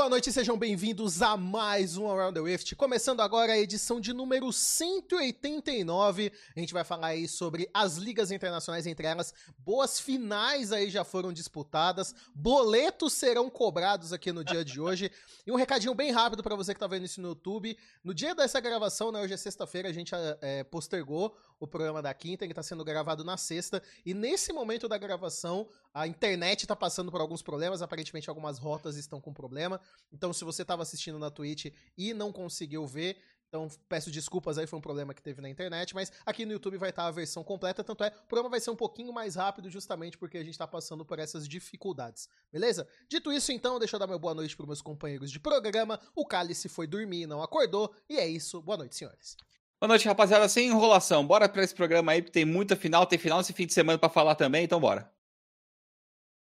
[0.00, 2.74] Boa noite, sejam bem-vindos a mais um Around the Rift.
[2.74, 6.32] Começando agora a edição de número 189.
[6.56, 11.04] A gente vai falar aí sobre as ligas internacionais, entre elas, boas finais aí já
[11.04, 15.12] foram disputadas, boletos serão cobrados aqui no dia de hoje.
[15.46, 17.76] E um recadinho bem rápido para você que tá vendo isso no YouTube.
[18.04, 22.12] No dia dessa gravação, né, hoje é sexta-feira, a gente é, postergou o programa da
[22.14, 23.82] quinta, ele tá sendo gravado na sexta.
[24.04, 28.96] E nesse momento da gravação, a internet tá passando por alguns problemas, aparentemente algumas rotas
[28.96, 29.80] estão com problema.
[30.12, 33.16] Então, se você estava assistindo na Twitch e não conseguiu ver,
[33.50, 36.78] então peço desculpas aí, foi um problema que teve na internet, mas aqui no YouTube
[36.78, 39.68] vai estar a versão completa, tanto é, o programa vai ser um pouquinho mais rápido
[39.68, 42.86] justamente porque a gente está passando por essas dificuldades, beleza?
[43.08, 46.00] Dito isso, então, deixa eu dar meu boa noite para meus companheiros de programa.
[46.14, 48.62] O Cálice foi dormir e não acordou, e é isso.
[48.62, 49.36] Boa noite, senhores.
[49.80, 50.48] Boa noite, rapaziada.
[50.48, 53.72] Sem enrolação, bora para esse programa aí, tem muita final, tem final esse fim de
[53.72, 55.10] semana para falar também, então bora.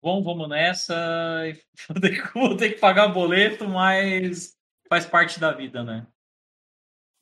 [0.03, 0.95] Bom, vamos nessa.
[1.89, 6.06] Vou ter, que, vou ter que pagar boleto, mas faz parte da vida, né?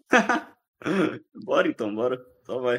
[1.45, 2.19] bora então, bora.
[2.45, 2.79] Só vai.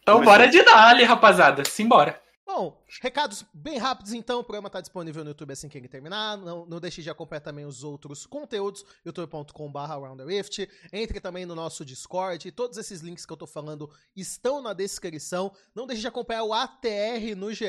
[0.00, 0.24] Então Começou.
[0.24, 1.64] bora de Dali, rapaziada.
[1.64, 2.20] Simbora.
[2.50, 6.38] Bom, recados bem rápidos então, o programa está disponível no YouTube assim que ele terminar.
[6.38, 9.78] Não, não deixe de acompanhar também os outros conteúdos, youtube.com.br.
[10.90, 12.50] Entre também no nosso Discord.
[12.52, 15.52] Todos esses links que eu estou falando estão na descrição.
[15.74, 17.66] Não deixe de acompanhar o ATR no GE.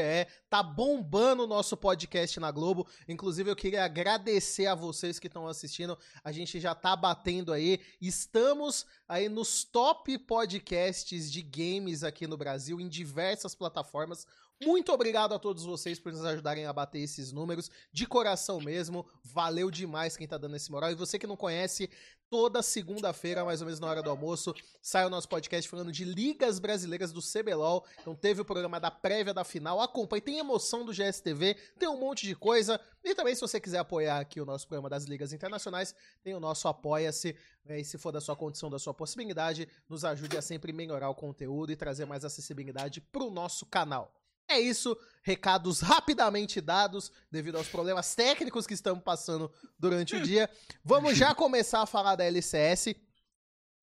[0.50, 2.88] Tá bombando o nosso podcast na Globo.
[3.06, 5.98] Inclusive, eu queria agradecer a vocês que estão assistindo.
[6.24, 7.82] A gente já tá batendo aí.
[8.00, 14.26] Estamos aí nos top podcasts de games aqui no Brasil, em diversas plataformas.
[14.62, 17.72] Muito obrigado a todos vocês por nos ajudarem a bater esses números.
[17.94, 19.06] De coração mesmo.
[19.24, 20.92] Valeu demais quem tá dando esse moral.
[20.92, 21.90] E você que não conhece,
[22.30, 26.04] toda segunda-feira, mais ou menos na hora do almoço, sai o nosso podcast falando de
[26.04, 27.86] ligas brasileiras do CBLOL.
[28.02, 29.80] Então teve o programa da prévia da final.
[29.80, 32.82] Acompanhe, tem emoção do GSTV, tem um monte de coisa.
[33.02, 36.40] E também, se você quiser apoiar aqui o nosso programa das ligas internacionais, tem o
[36.40, 37.34] nosso Apoia-se.
[37.64, 37.80] Né?
[37.80, 41.16] E se for da sua condição, da sua possibilidade, nos ajude a sempre melhorar o
[41.16, 44.19] conteúdo e trazer mais acessibilidade pro nosso canal.
[44.50, 50.50] É isso, recados rapidamente dados devido aos problemas técnicos que estamos passando durante o dia.
[50.84, 52.96] Vamos já começar a falar da LCS.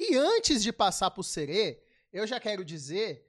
[0.01, 1.81] E antes de passar pro Serê,
[2.13, 3.25] eu já quero dizer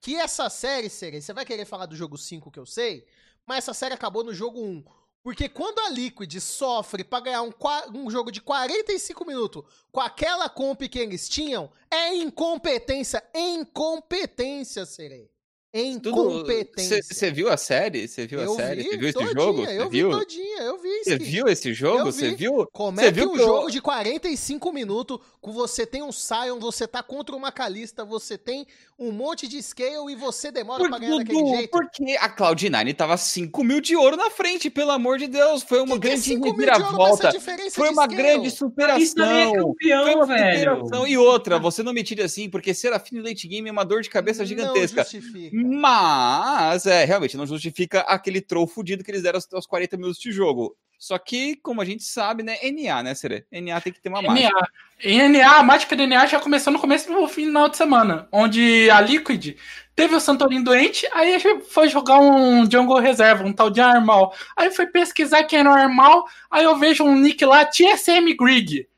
[0.00, 3.04] que essa série, Serê, você vai querer falar do jogo 5 que eu sei,
[3.44, 4.84] mas essa série acabou no jogo 1.
[5.24, 7.52] Porque quando a Liquid sofre para ganhar um,
[7.96, 13.28] um, jogo de 45 minutos com aquela comp que eles tinham, é incompetência.
[13.34, 15.35] Incompetência, Serei
[15.80, 17.02] em competência.
[17.02, 18.08] Você viu a série?
[18.08, 18.82] Você viu eu a série?
[18.82, 19.64] Você viu esse jogo?
[19.64, 22.04] Eu vi todinha, eu vi Você viu esse jogo?
[22.04, 22.66] Você viu?
[22.72, 27.02] Como é que um jogo de 45 minutos, com você tem um Sion, você tá
[27.02, 28.66] contra uma Calista, você tem
[28.98, 31.70] um monte de scale e você demora Por, pra ganhar Dudu, daquele jeito?
[31.70, 35.62] Porque a Cloud9 tava 5 mil de ouro na frente, pelo amor de Deus.
[35.62, 37.32] Foi uma que grande que reviravolta.
[37.70, 39.02] Foi uma grande superação.
[39.02, 40.76] Isso é campeão, Foi uma velho.
[40.76, 41.06] Superação.
[41.06, 44.08] E outra, você não me tire assim, porque Serafine Late Game é uma dor de
[44.08, 44.96] cabeça gigantesca.
[44.96, 45.56] Não justifica.
[45.66, 50.30] Mas, é, realmente, não justifica aquele troll fudido que eles deram aos 40 minutos de
[50.30, 50.76] jogo.
[50.98, 53.44] Só que, como a gente sabe, né, NA, né, Sere?
[53.52, 54.48] NA tem que ter uma mágica.
[54.48, 54.68] NA.
[55.04, 58.88] Em NA, a mágica do NA já começou no começo do final de semana, onde
[58.90, 59.56] a Liquid
[59.94, 61.38] teve o Santorin doente, aí
[61.68, 64.34] foi jogar um Jungle Reserva, um tal de Armal.
[64.56, 68.88] Aí foi pesquisar quem era o Armal, aí eu vejo um nick lá, TSM Grig.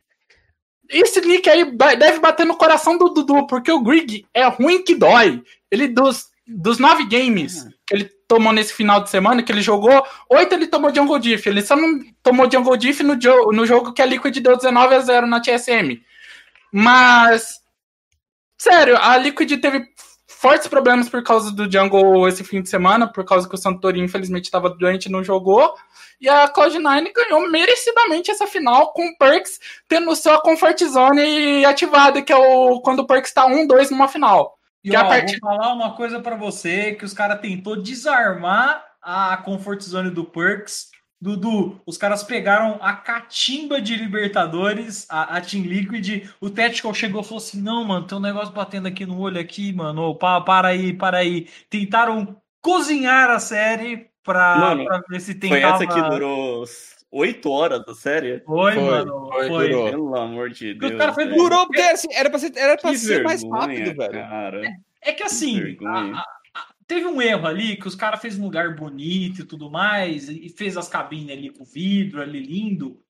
[0.88, 1.64] Esse nick aí
[1.96, 5.42] deve bater no coração do Dudu, porque o Grig é ruim que dói.
[5.70, 7.70] Ele dos dos nove games uhum.
[7.86, 11.48] que ele tomou nesse final de semana, que ele jogou, oito ele tomou Jungle Diff.
[11.48, 14.94] Ele só não tomou Jungle Diff no, jo no jogo que a Liquid deu 19
[14.94, 16.02] a 0 na TSM.
[16.72, 17.60] Mas,
[18.56, 19.86] sério, a Liquid teve
[20.26, 24.04] fortes problemas por causa do Jungle esse fim de semana, por causa que o Santorini
[24.04, 25.74] infelizmente estava doente e não jogou.
[26.20, 29.58] E a Cloud9 ganhou merecidamente essa final com o Perks
[29.88, 34.57] tendo sua Comfort Zone ativada, que é o quando o Perks está 1-2 numa final.
[34.84, 35.38] E ó, part...
[35.40, 40.24] vou falar uma coisa para você, que os caras tentou desarmar a comfort zone do
[40.24, 40.90] Perks.
[41.20, 46.28] Dudu, os caras pegaram a catimba de Libertadores, a, a Team Liquid.
[46.40, 49.40] O Tactical chegou e falou assim: Não, mano, tem um negócio batendo aqui no olho
[49.40, 50.10] aqui, mano.
[50.10, 51.48] Oh, para, para aí, para aí.
[51.68, 55.78] Tentaram cozinhar a série pra, mano, pra ver se tentava.
[55.78, 56.64] Foi essa que durou
[57.10, 58.40] oito horas da série?
[58.40, 59.28] Foi, foi mano.
[59.28, 59.48] Foi.
[59.48, 59.68] foi.
[59.68, 59.90] Durou.
[59.90, 60.92] Pelo amor de Deus.
[60.92, 63.96] O cara foi, durou, porque assim, era pra ser, era pra ser vergonha, mais rápido,
[63.96, 64.12] velho.
[64.12, 64.66] Cara.
[64.66, 66.20] É, é que assim, a, a,
[66.54, 70.28] a, teve um erro ali que os caras fez um lugar bonito e tudo mais,
[70.28, 73.00] e fez as cabines ali com vidro ali lindo.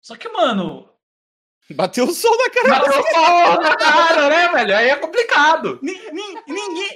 [0.00, 0.92] Só que, mano,
[1.74, 2.80] Bateu o sol na cara.
[2.80, 4.76] Bateu o sol na cara, né, velho?
[4.76, 5.78] Aí é complicado.
[5.80, 6.42] Ninguém,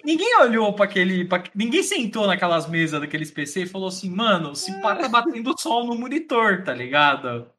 [0.07, 1.25] ninguém, olhou para aquele.
[1.27, 5.55] Pra, ninguém sentou naquelas mesas daqueles PC e falou assim, mano, se pá tá batendo
[5.61, 7.51] sol no monitor, tá ligado?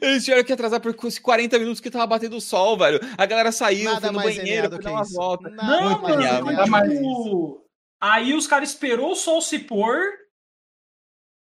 [0.00, 3.00] Eles tiveram que atrasar por 40 minutos que tava batendo sol, velho.
[3.16, 5.14] A galera saiu, Nada foi no banheiro, do foi dar uma isso.
[5.14, 5.48] volta.
[5.50, 7.64] Nada Não, mano, alienado mais tipo,
[8.00, 9.96] aí os caras esperou o sol se pôr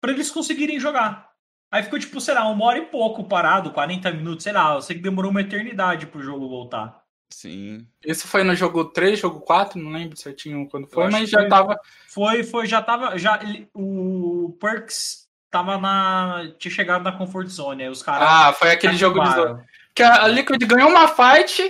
[0.01, 1.31] pra eles conseguirem jogar.
[1.73, 4.75] Aí ficou, tipo, sei lá, uma hora e pouco parado, 40 minutos, sei lá.
[4.75, 7.00] Eu sei que demorou uma eternidade pro jogo voltar.
[7.33, 7.87] Sim.
[8.05, 11.49] Isso foi no jogo 3, jogo 4, não lembro certinho quando foi, mas já foi-
[11.49, 11.81] tava.
[12.09, 13.17] Foi, foi, já tava.
[13.19, 16.51] Já, ele- o Perks tava na.
[16.59, 17.85] Tinha chegado na Comfort Zone.
[17.85, 18.29] Aí os caras.
[18.29, 19.65] Ah, foi aquele jogo de acabaram.
[19.95, 21.63] que a Liquid ganhou uma fight,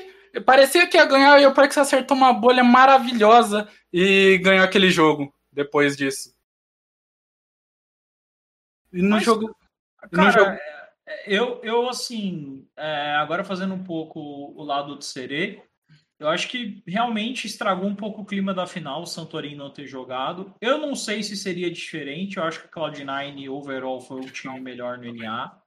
[0.47, 5.33] parecia que ia ganhar e o Perks acertou uma bolha maravilhosa e ganhou aquele jogo
[5.53, 6.35] depois disso.
[8.93, 9.55] E no Mas- jogo.
[10.05, 10.80] no Cara, jogo- é,
[11.27, 15.63] eu, eu assim, é, agora fazendo um pouco o lado do Serê,
[16.19, 19.87] eu acho que realmente estragou um pouco o clima da final, o Santorini não ter
[19.87, 20.55] jogado.
[20.61, 24.61] Eu não sei se seria diferente, eu acho que a Cloud9 overall foi o time
[24.61, 25.59] melhor no NA.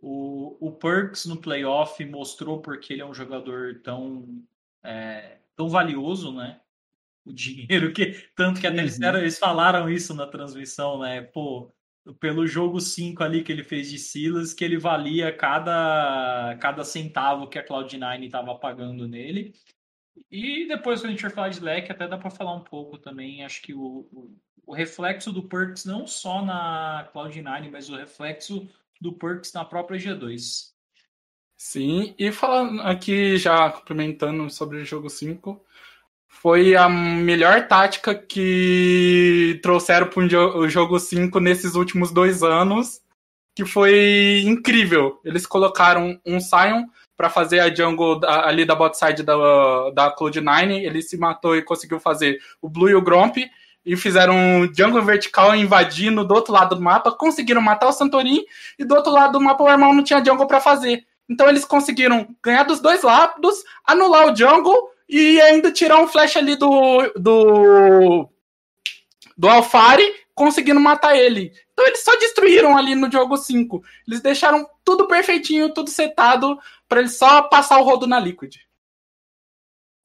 [0.00, 4.44] O, o Perks no playoff mostrou porque ele é um jogador tão,
[4.84, 6.60] é, tão valioso, né?
[7.24, 8.12] O dinheiro que.
[8.36, 8.98] Tanto que até eles, Uhum.
[9.00, 11.22] disseram- eles falaram isso na transmissão, né?
[11.22, 11.72] Pô,
[12.14, 17.48] pelo jogo 5 ali que ele fez de Silas, que ele valia cada, cada centavo
[17.48, 19.54] que a Cloud9 estava pagando nele.
[20.30, 22.98] E depois, quando a gente for falar de leque, até dá para falar um pouco
[22.98, 23.44] também.
[23.44, 28.68] Acho que o, o, o reflexo do Perks, não só na Cloud9, mas o reflexo
[29.00, 30.72] do Perks na própria G2.
[31.56, 35.64] Sim, e falando aqui, já complementando sobre o jogo 5,
[36.28, 40.22] foi a melhor tática que trouxeram para
[40.58, 43.00] o jogo 5 nesses últimos dois anos,
[43.56, 45.20] que foi incrível.
[45.24, 46.84] Eles colocaram um Sion
[47.16, 49.34] para fazer a jungle ali da bot side da,
[49.90, 53.38] da Cloud9, ele se matou e conseguiu fazer o Blue e o Gromp,
[53.84, 58.44] e fizeram um jungle vertical invadindo do outro lado do mapa, conseguiram matar o Santorin,
[58.78, 61.04] e do outro lado do mapa o irmão não tinha jungle para fazer.
[61.28, 66.36] Então eles conseguiram ganhar dos dois lados, anular o jungle e ainda tirar um flash
[66.36, 68.28] ali do do
[69.36, 71.52] do Alfari, conseguindo matar ele.
[71.72, 73.82] Então eles só destruíram ali no jogo 5.
[74.06, 76.58] Eles deixaram tudo perfeitinho, tudo setado
[76.88, 78.56] para eles só passar o rodo na Liquid.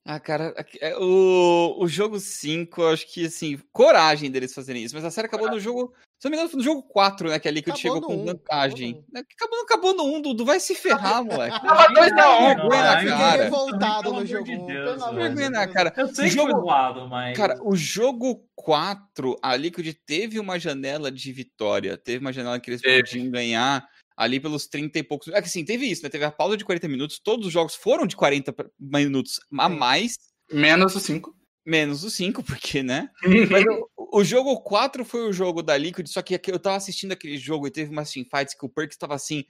[0.06, 4.94] Ah, cara, é, o, o jogo 5, eu acho que, assim, coragem deles fazerem isso.
[4.94, 5.94] Mas a série acabou no jogo.
[6.20, 7.40] Se não me engano, foi no jogo 4, né?
[7.40, 8.90] Que a Liquid Acabou chegou no com um, vantagem.
[8.92, 10.44] acabou Né, Acabou, acabou no 1, Dudu.
[10.46, 11.62] Vai se ferrar, moleque.
[11.62, 13.22] Tava dois a um, vergonha na cara.
[13.32, 14.44] Fiquei revoltado no jogo.
[14.44, 15.74] de um, Deus, pelo amor de Vergonha na Deus.
[15.74, 15.94] cara.
[15.96, 17.38] Eu sei O que jogo- foi zoado, mas.
[17.38, 21.98] Cara, o jogo 4, a Liquid teve uma janela de vitória.
[21.98, 23.04] Teve uma janela que eles Teve.
[23.04, 25.28] podiam ganhar ali pelos 30 e poucos.
[25.30, 26.10] É que assim, teve isso, né?
[26.10, 27.20] Teve a pausa de 40 minutos.
[27.20, 30.18] Todos os jogos foram de 40 pra- minutos a mais.
[30.52, 31.36] Menos o 5.
[31.66, 33.10] Menos os 5, porque, né?
[33.50, 33.64] Mas
[33.98, 37.38] o, o jogo 4 foi o jogo da Liquid, só que eu tava assistindo aquele
[37.38, 39.46] jogo e teve umas teamfights que o Perks tava assim,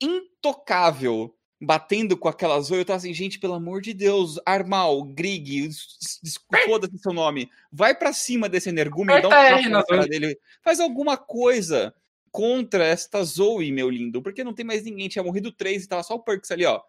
[0.00, 2.80] intocável, batendo com aquelas oi.
[2.80, 7.94] Eu tava assim, gente, pelo amor de Deus, Armal, Grig, s- foda-se seu nome, vai
[7.94, 11.94] pra cima desse energúmeno, dá um Aperta tapa na cara dele, faz alguma coisa
[12.30, 16.02] contra esta Zoe, meu lindo, porque não tem mais ninguém, tinha morrido três e tava
[16.02, 16.80] só o Perks ali, ó,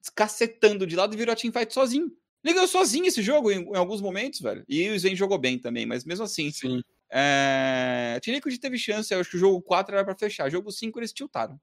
[0.00, 2.10] descacetando de lado e virou a teamfight sozinho.
[2.44, 4.64] Ele ganhou sozinho esse jogo em, em alguns momentos, velho.
[4.68, 6.50] E o Zen jogou bem também, mas mesmo assim.
[6.50, 6.82] Sim.
[7.10, 8.18] É...
[8.60, 10.48] Teve chance, eu acho que o jogo 4 era pra fechar.
[10.48, 11.58] Jogo 5 eles tiltaram.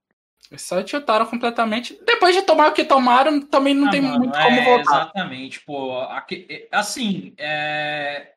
[0.56, 1.98] Só tiltaram completamente.
[2.04, 4.80] Depois de tomar o que tomaram, também não Ah, tem mano, muito como é, voltar.
[4.80, 5.98] Exatamente, pô.
[6.02, 8.32] aque- é, assim, é,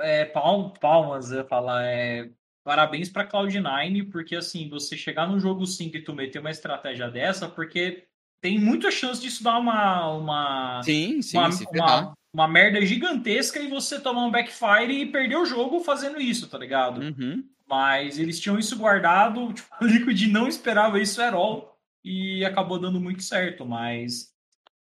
[0.00, 2.28] é, palm- palmas, eu ia falar, é,
[2.64, 7.10] parabéns pra Cloud9, porque assim, você chegar no jogo 5 e tu meter uma estratégia
[7.10, 8.06] dessa, porque
[8.40, 13.68] tem muita chance disso dar uma, uma, Sim, sim, uma, uma, uma merda gigantesca e
[13.68, 17.00] você tomar um backfire e perder o jogo fazendo isso, tá ligado?
[17.00, 17.44] Uhum.
[17.68, 22.78] Mas eles tinham isso guardado, tipo, o Liquid não esperava isso at all e acabou
[22.78, 24.32] dando muito certo, mas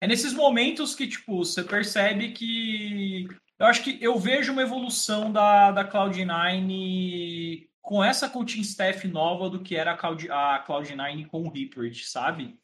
[0.02, 3.28] é nesses momentos que, tipo, você percebe que
[3.60, 9.50] eu acho que eu vejo uma evolução da, da Cloud9 com essa coaching staff nova
[9.50, 12.56] do que era a, Cloud, a Cloud9 com o Reaper, sabe?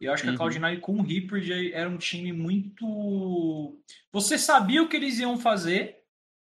[0.00, 0.36] Eu acho que Uhum.
[0.36, 3.78] a Cloud9 com o Reaper era um time muito.
[4.10, 5.98] Você sabia o que eles iam fazer,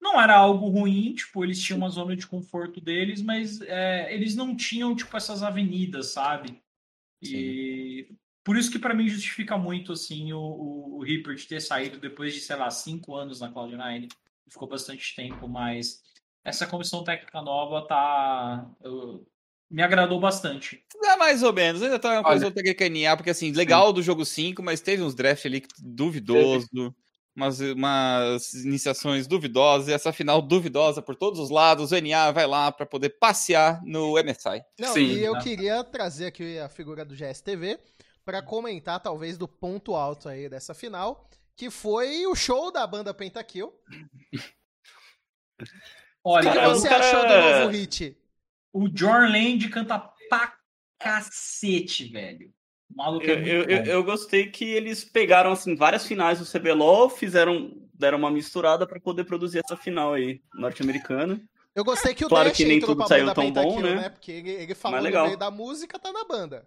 [0.01, 4.37] não era algo ruim, tipo, eles tinham uma zona de conforto deles, mas é, eles
[4.37, 6.63] não tinham, tipo, essas avenidas, sabe?
[7.21, 8.07] E
[8.45, 11.99] por isso que para mim justifica muito, assim, o, o, o Reaper de ter saído
[11.99, 14.07] depois de, sei lá, cinco anos na Cloud9.
[14.49, 16.05] Ficou bastante tempo, mas
[16.47, 18.71] essa comissão técnica nova tá...
[18.83, 19.27] eu-
[19.69, 20.81] me agradou bastante.
[21.05, 21.83] É mais ou menos.
[21.83, 22.55] Ainda tá uma coisa Olha.
[22.55, 26.69] técnica NA, porque assim, legal do jogo 5, mas teve uns draft ali duvidoso.
[27.35, 31.91] umas, umas iniciações duvidosas, e essa final duvidosa por todos os lados.
[31.91, 34.63] O NA vai lá para poder passear no MSI.
[34.79, 37.77] Não, Sim, e eu queria trazer aqui a figura do GSTV
[38.25, 43.13] para comentar, talvez, do ponto alto aí dessa final, que foi o show da banda
[43.13, 43.73] Pentakill.
[46.29, 47.05] Olha, o que você cara...
[47.05, 48.17] achou do novo hit?
[48.73, 49.97] O John Land canta
[50.29, 50.55] pra
[50.99, 52.53] cacete, velho.
[52.93, 57.09] Maluco eu, é eu, eu, eu, gostei que eles pegaram assim várias finais do CBLOL,
[57.09, 61.41] fizeram deram uma misturada para poder produzir essa final aí norte-americana.
[61.75, 63.95] Eu gostei que o claro Dash que nem tudo saiu tão bom, né?
[63.95, 64.09] né?
[64.09, 66.67] Porque ele, ele falou no meio da música, tá na banda.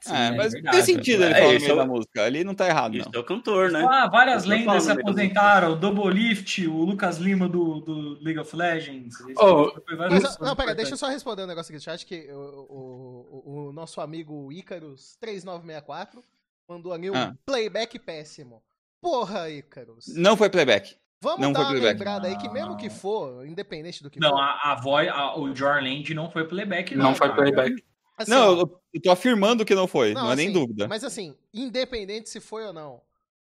[0.00, 2.24] Sim, é, mas é tem sentido ele é, falar no meio é da música.
[2.24, 3.10] Ali não tá errado, não.
[3.12, 3.84] é o cantor, né?
[3.86, 5.72] Ah, várias lendas se aposentaram.
[5.72, 9.14] O Double Lift, o Lucas Lima do, do League of Legends.
[9.36, 12.66] Oh, mas, não, pera, deixa eu só responder um negócio aqui no chat, que o,
[12.70, 16.24] o, o nosso amigo Icarus 3964
[16.66, 17.34] mandou ali um ah.
[17.44, 18.62] playback péssimo.
[19.02, 20.06] Porra, Icarus.
[20.14, 20.96] Não foi playback.
[21.22, 24.36] Vamos não dar uma lembrada aí que mesmo que for, independente do que não, for...
[24.36, 27.10] Não, a, a voz, a, o Jorland não foi playback, não.
[27.10, 27.84] Não foi playback.
[28.20, 30.86] Assim, não, eu, eu tô afirmando que não foi, não, não é assim, nem dúvida.
[30.86, 33.00] Mas assim, independente se foi ou não,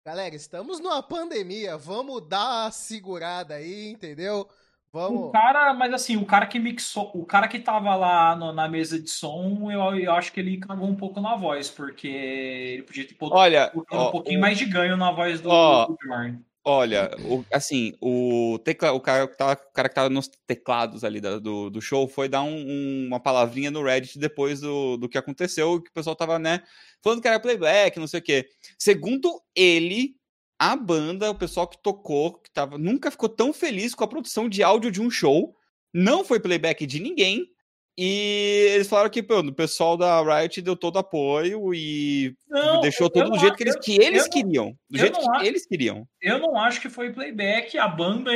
[0.05, 4.47] galera, estamos numa pandemia, vamos dar a segurada aí, entendeu?
[4.93, 5.29] Vamos.
[5.29, 8.69] O cara, mas assim, o cara que mixou, o cara que tava lá no, na
[8.69, 12.83] mesa de som, eu, eu acho que ele cagou um pouco na voz, porque ele
[12.83, 15.97] podia ter Olha, um ó, pouquinho mais de ganho na voz do, ó, do
[16.71, 21.03] Olha, o, assim, o, tecla, o, cara, que tava, o cara que tava nos teclados
[21.03, 24.99] ali da, do, do show foi dar um, um, uma palavrinha no Reddit depois do,
[24.99, 26.63] do que aconteceu, que o pessoal tava, né,
[27.03, 28.51] falando que era playback, não sei o quê.
[28.79, 30.15] Segundo ele,
[30.59, 34.47] a banda, o pessoal que tocou, que tava, nunca ficou tão feliz com a produção
[34.47, 35.57] de áudio de um show,
[35.91, 37.47] não foi playback de ninguém,
[38.01, 43.11] e eles falaram que pô, o pessoal da Riot deu todo apoio e não, deixou
[43.11, 44.73] tudo do jeito que eles, que eles queriam.
[44.89, 46.07] Do jeito que eles queriam.
[46.23, 47.77] Eu não acho que foi playback.
[47.77, 48.31] A banda,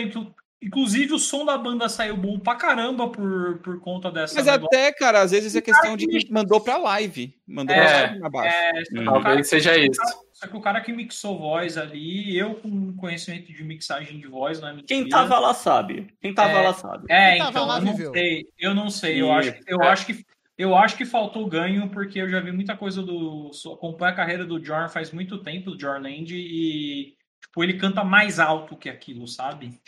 [0.62, 4.36] inclusive, o som da banda saiu bom pra caramba por, por conta dessa.
[4.36, 4.66] Mas negócio.
[4.66, 7.34] até, cara, às vezes é questão de que mandou pra live.
[7.46, 8.56] Mandou é, pra live abaixo.
[8.56, 9.04] É, hum.
[9.04, 10.00] Talvez seja isso.
[10.32, 14.60] Só que o cara que mixou voz ali, eu com conhecimento de mixagem de voz,
[14.60, 14.88] não é mentira.
[14.88, 16.08] Quem tava lá sabe.
[16.20, 17.06] Quem tava é, lá sabe.
[17.08, 18.46] É, Quem então, lá, eu não sei.
[18.58, 19.22] Eu não sei.
[19.22, 19.88] Eu, acho, eu, é.
[19.88, 20.26] acho que,
[20.58, 23.50] eu acho que faltou ganho, porque eu já vi muita coisa do.
[23.72, 28.02] Acompanho a carreira do Jorn faz muito tempo, do Jorn Land, e tipo, ele canta
[28.02, 29.80] mais alto que aquilo, sabe?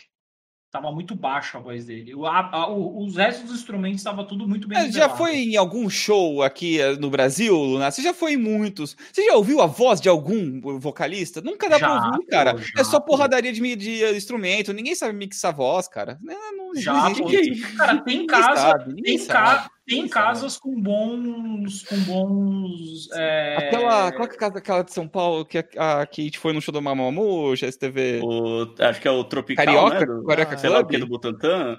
[0.75, 2.17] Tava muito baixo a voz dele.
[2.17, 4.91] O, a, a, o, os restos dos instrumentos estava tudo muito bem.
[4.91, 7.93] já foi em algum show aqui eh, no Brasil, Luna?
[7.93, 8.97] Você já foi em muitos?
[9.13, 11.41] Você já ouviu a voz de algum vocalista?
[11.41, 12.57] Nunca dá já, pra ouvir, cara.
[12.59, 14.73] Já, é só porradaria de, de, instrumento.
[14.73, 16.19] Ninguém sabe mixar voz, cara.
[16.21, 17.77] Não, não, já, não.
[17.77, 21.83] Cara, tem casa, tem, ca, tem casas com bons.
[21.83, 23.11] Com bons.
[23.13, 23.57] É...
[23.57, 24.13] Aquela.
[24.13, 26.81] Qual é a casa aquela de São Paulo que a, Kate foi no show do
[26.81, 28.21] Mamamoo, GSTV?
[28.23, 29.65] O, acho que é o Tropical.
[29.65, 30.01] Carioca?
[30.01, 30.07] Né?
[30.07, 31.79] Do, Carioca ah, sei lá o que do Butantan.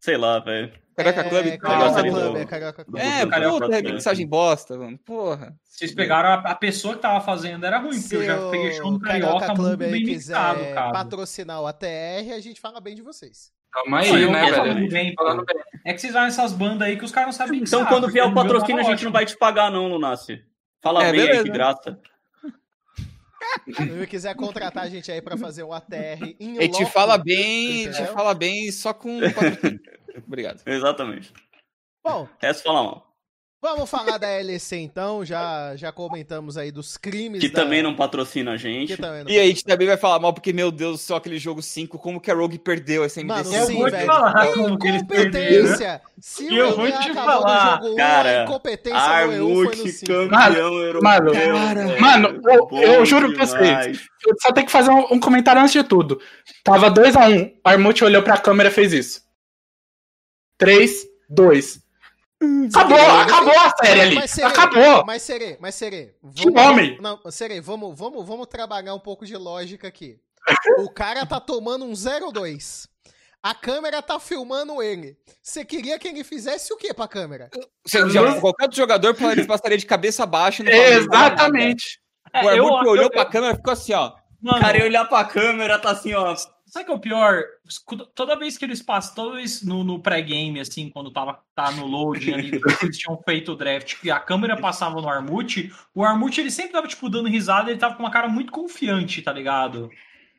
[0.00, 0.72] Sei lá, velho.
[0.96, 1.46] Carioca Club?
[1.46, 2.98] É, Carioca Club, é Carioca Club.
[2.98, 4.98] É, puta, é mensagem bosta, mano.
[4.98, 5.56] Porra.
[5.64, 8.90] Vocês pegaram a, a, pessoa que tava fazendo, era ruim, porque eu já peguei show
[8.90, 10.92] no Carioca, Carioca Club muito bem mixado, cara.
[10.92, 13.50] patrocinar o ATR, a gente fala bem de vocês.
[13.72, 14.88] Calma aí, né, velho?
[14.90, 15.56] Bem, falando bem.
[15.84, 18.26] É que vocês olham essas bandas aí que os caras não sabem Então, quando vier
[18.26, 20.44] o patrocínio, a gente não vai te pagar, não, Lunassi.
[20.82, 21.38] Fala é, bem beleza.
[21.38, 22.00] aí, que graça.
[23.66, 27.88] Se quiser contratar a gente aí pra fazer um ATR em A gente fala bem,
[27.88, 29.20] a gente fala bem só com
[30.26, 30.62] Obrigado.
[30.66, 31.32] Exatamente.
[32.04, 32.28] Bom.
[32.40, 33.11] Resta falar mal.
[33.62, 37.38] Vamos falar da LEC então, já, já comentamos aí dos crimes.
[37.38, 37.62] Que da...
[37.62, 38.96] também não patrocina a gente.
[39.28, 42.20] E a gente também vai falar mal, porque, meu Deus, só aquele jogo 5, como
[42.20, 43.26] que a Rogue perdeu essa MD5?
[43.26, 44.06] Mano, sim, velho.
[44.06, 46.00] Falar como que eles perderam.
[46.18, 51.02] Se o eu vou te falar, jogo cara, 1, incompetência Armute campeão europeu.
[51.02, 55.62] Mano, mano eu, eu juro pra vocês, eu só tenho que fazer um, um comentário
[55.62, 56.20] antes de tudo.
[56.64, 59.22] Tava 2x1, um, Armute olhou pra câmera e fez isso.
[60.58, 61.81] 3, 2,
[62.74, 64.14] Acabou, acabou a série ali.
[64.16, 65.04] Mas, Serê, acabou.
[65.06, 66.14] Mas Serê, mas Serê.
[66.22, 66.98] Vamos, que homem.
[67.00, 70.18] Não, Serê, vamos, vamos, vamos trabalhar um pouco de lógica aqui.
[70.78, 72.88] O cara tá tomando um 0-2.
[73.42, 75.16] A câmera tá filmando ele.
[75.42, 77.50] Você queria que ele fizesse o que pra câmera?
[77.84, 80.62] Você, já, qualquer outro jogador passaria de cabeça baixa.
[80.64, 82.00] Exatamente.
[82.34, 84.12] O Armut olhou eu, pra câmera e ficou assim, ó.
[84.40, 86.34] Mano, o cara ia olhar pra câmera, tá assim, ó.
[86.72, 87.44] Sabe o que é o pior?
[88.14, 91.84] Toda vez que eles passam, toda vez no, no pré-game, assim, quando tava tá no
[91.84, 92.50] loading ali,
[92.82, 96.72] eles tinham feito o draft, e a câmera passava no Armute, o Armute ele sempre
[96.72, 99.90] tava, tipo, dando risada, ele tava com uma cara muito confiante, tá ligado?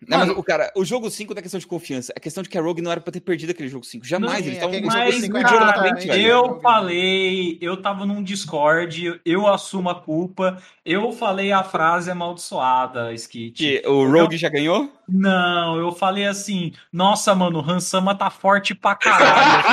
[0.08, 2.50] Não, mas o cara, o jogo 5 não é questão de confiança, é questão de
[2.50, 4.06] que a Rogue não era pra ter perdido aquele jogo 5.
[4.06, 6.28] Jamais, não, eles estavam com o jogo 5 na frente, velho.
[6.28, 13.13] Eu falei, eu tava num Discord, eu assumo a culpa, eu falei a frase amaldiçoada,
[13.13, 13.54] Skit.
[13.54, 14.92] Que o Rogue eu, já ganhou?
[15.15, 19.63] Não, eu falei assim, nossa, mano, o Hansama tá forte pra caralho.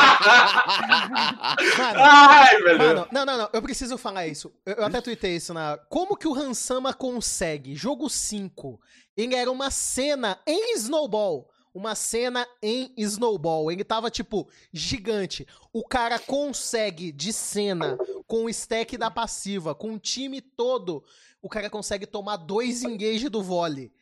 [1.78, 4.52] mano, Ai, mano, não, não, não, eu preciso falar isso.
[4.66, 5.78] Eu, eu até tuitei isso na.
[5.88, 7.75] Como que o Hansama consegue?
[7.75, 8.78] Jogo 5.
[9.16, 13.70] Ele era uma cena em Snowball uma cena em Snowball.
[13.70, 15.47] Ele tava, tipo, gigante.
[15.73, 21.04] O cara consegue, de cena, com o stack da passiva, com o time todo,
[21.40, 23.92] o cara consegue tomar dois engage do volley.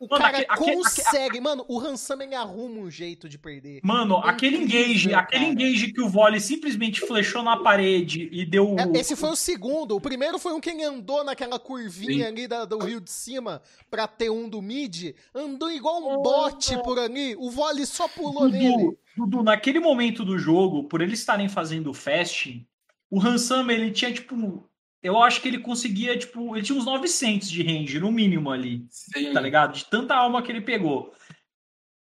[0.00, 1.26] O mano, cara aquele, consegue.
[1.26, 3.80] Aquele, mano, o Hansama ele arruma um jeito de perder.
[3.82, 8.76] Mano, é aquele engage, aquele engage que o volley simplesmente flechou na parede e deu.
[8.78, 9.96] É, esse foi o segundo.
[9.96, 12.30] O primeiro foi um que ele andou naquela curvinha Sim.
[12.30, 15.14] ali da, do rio de cima pra ter um do mid.
[15.34, 17.34] Andou igual um oh, bote por ali.
[17.36, 18.98] O volley só pulou Dudu, nele.
[19.16, 22.64] Dudu, naquele momento do jogo, por eles estarem fazendo fasting,
[23.10, 24.67] o Hansama ele tinha tipo
[25.02, 28.84] eu acho que ele conseguia, tipo, ele tinha uns 900 de range, no mínimo ali,
[28.90, 29.32] Sim.
[29.32, 29.74] tá ligado?
[29.74, 31.12] De tanta alma que ele pegou.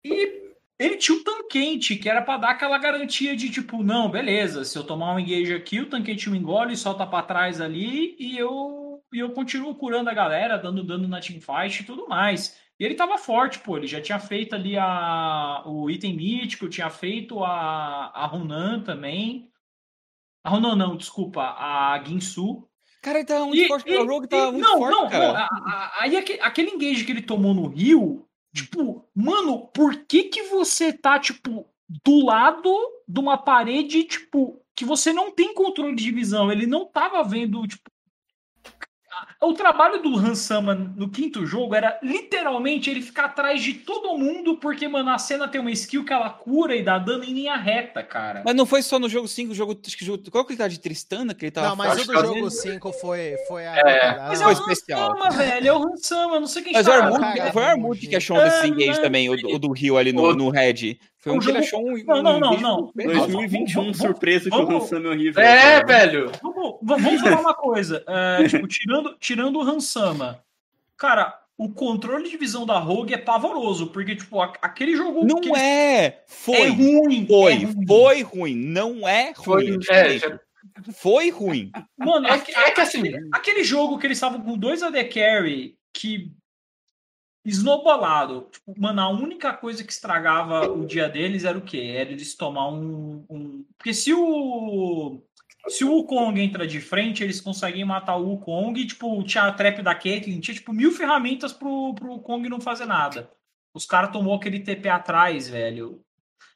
[0.04, 4.63] E ele tinha o tanquente, que era para dar aquela garantia de, tipo, não, beleza,
[4.63, 8.38] se eu tomar um engage aqui, o tanquente me engole, solta para trás ali e
[8.38, 12.60] eu, e eu continuo curando a galera, dando dano na teamfight e tudo mais.
[12.77, 16.89] E ele tava forte, pô, ele já tinha feito ali a, o item mítico, tinha
[16.89, 19.50] feito a, a Runan também.
[20.44, 22.68] A Runan não, desculpa, a Ginsu,
[23.05, 23.88] Cara, ele tava muito e, forte.
[23.88, 25.47] E, o Rogue tava e, muito não, forte, não, cara.
[25.51, 30.91] Não, aí aquele engage que ele tomou no Rio, tipo, mano, por que que você
[30.91, 31.67] tá, tipo,
[32.03, 32.75] do lado
[33.07, 36.51] de uma parede, tipo, que você não tem controle de visão?
[36.51, 37.91] Ele não tava vendo, tipo,
[39.46, 44.58] o trabalho do Hansama no quinto jogo era literalmente ele ficar atrás de todo mundo,
[44.58, 47.55] porque, mano, a cena tem uma skill que ela cura e dá dano em linha
[47.55, 48.42] reta, cara.
[48.46, 49.77] Mas não foi só no jogo 5, o jogo.
[49.86, 52.05] Acho que jogo, qual que ele tá de Tristana que ele tava Não, mas o
[52.05, 53.75] do jogo 5 foi, foi a.
[53.77, 55.12] É, mas é o especial.
[55.12, 55.68] Hansama, velho.
[55.68, 58.44] É o Hansama, não sei quem Mas o Armud, foi o Armud que achou um
[58.44, 60.98] desse engage também, o, o do Rio ali no, no Red.
[61.25, 61.46] Foi um, um jogo...
[61.46, 62.03] que ele achou um.
[62.03, 62.92] Não, não, não, não.
[62.96, 65.42] 2021, surpresa que o Hansama é horrível.
[65.42, 66.31] É, velho.
[66.40, 68.03] Vamos, vamos falar uma coisa.
[68.07, 70.40] É, tipo, tirando, tirando o Hansama,
[70.96, 75.25] cara, o controle de visão da Rogue é pavoroso, porque, tipo, aquele jogo.
[75.25, 76.24] Não é!
[76.27, 76.61] Foi!
[76.61, 77.25] É ruim!
[77.25, 77.88] Foi, é ruim.
[77.88, 78.55] foi ruim.
[78.55, 79.81] Não é ruim.
[79.83, 80.40] Foi, é, já...
[80.94, 81.72] foi ruim.
[81.98, 86.31] Mano, é, é que assim, aquele jogo que eles estavam com dois AD Carry que
[87.46, 88.50] esnobolado.
[88.51, 91.94] Tipo, mano, a única coisa que estragava o dia deles era o quê?
[91.96, 93.25] Era eles tomar um.
[93.29, 93.66] um...
[93.77, 95.22] Porque se o.
[95.68, 98.86] Se o Wukong entra de frente, eles conseguem matar o Wukong.
[98.86, 102.86] Tipo, tinha a trap da Caitlyn, tinha tipo mil ferramentas pro, pro Wukong não fazer
[102.86, 103.31] nada.
[103.74, 106.04] Os caras tomou aquele TP atrás, velho.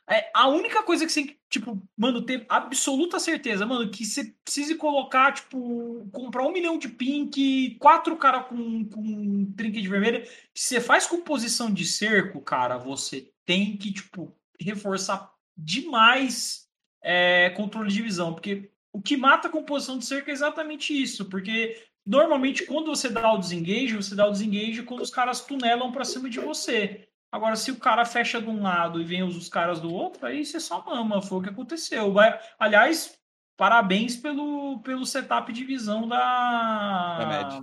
[0.10, 4.74] É, a única coisa que você, tipo, mano, ter absoluta certeza, mano, que você precise
[4.74, 10.82] colocar, tipo, comprar um milhão de pink, quatro caras com, com trinket vermelha, que você
[10.82, 16.68] faz composição de cerco, cara, você tem que, tipo, reforçar demais
[17.04, 21.26] é, controle de visão, porque o que mata a composição de cerco é exatamente isso,
[21.26, 25.92] porque normalmente quando você dá o desengage, você dá o desengage quando os caras tunelam
[25.92, 27.09] para cima de você.
[27.32, 30.26] Agora, se o cara fecha de um lado e vem os, os caras do outro,
[30.26, 31.22] aí você só mama.
[31.22, 32.12] Foi o que aconteceu.
[32.12, 33.18] Vai, aliás,
[33.56, 37.18] parabéns pelo, pelo setup de visão da.
[37.20, 37.62] Da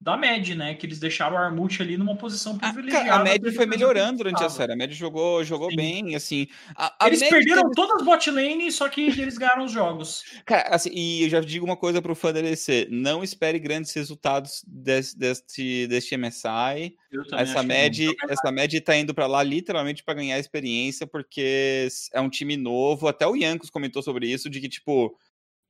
[0.00, 0.74] da Med, né?
[0.74, 3.12] Que eles deixaram o Armut ali numa posição privilegiada.
[3.12, 4.72] A, a Med foi melhorando durante a série.
[4.72, 6.46] A Med jogou, jogou bem, assim.
[6.74, 7.74] A, a eles perderam teve...
[7.74, 10.24] todas as bot lane, só que eles ganharam os jogos.
[10.46, 13.92] Cara, assim, e eu já digo uma coisa pro fã da LEC: não espere grandes
[13.92, 16.96] resultados desse, deste, deste MSI.
[17.34, 22.30] Essa Med, essa Med tá indo para lá literalmente para ganhar experiência, porque é um
[22.30, 23.06] time novo.
[23.06, 25.14] Até o Yankos comentou sobre isso, de que, tipo.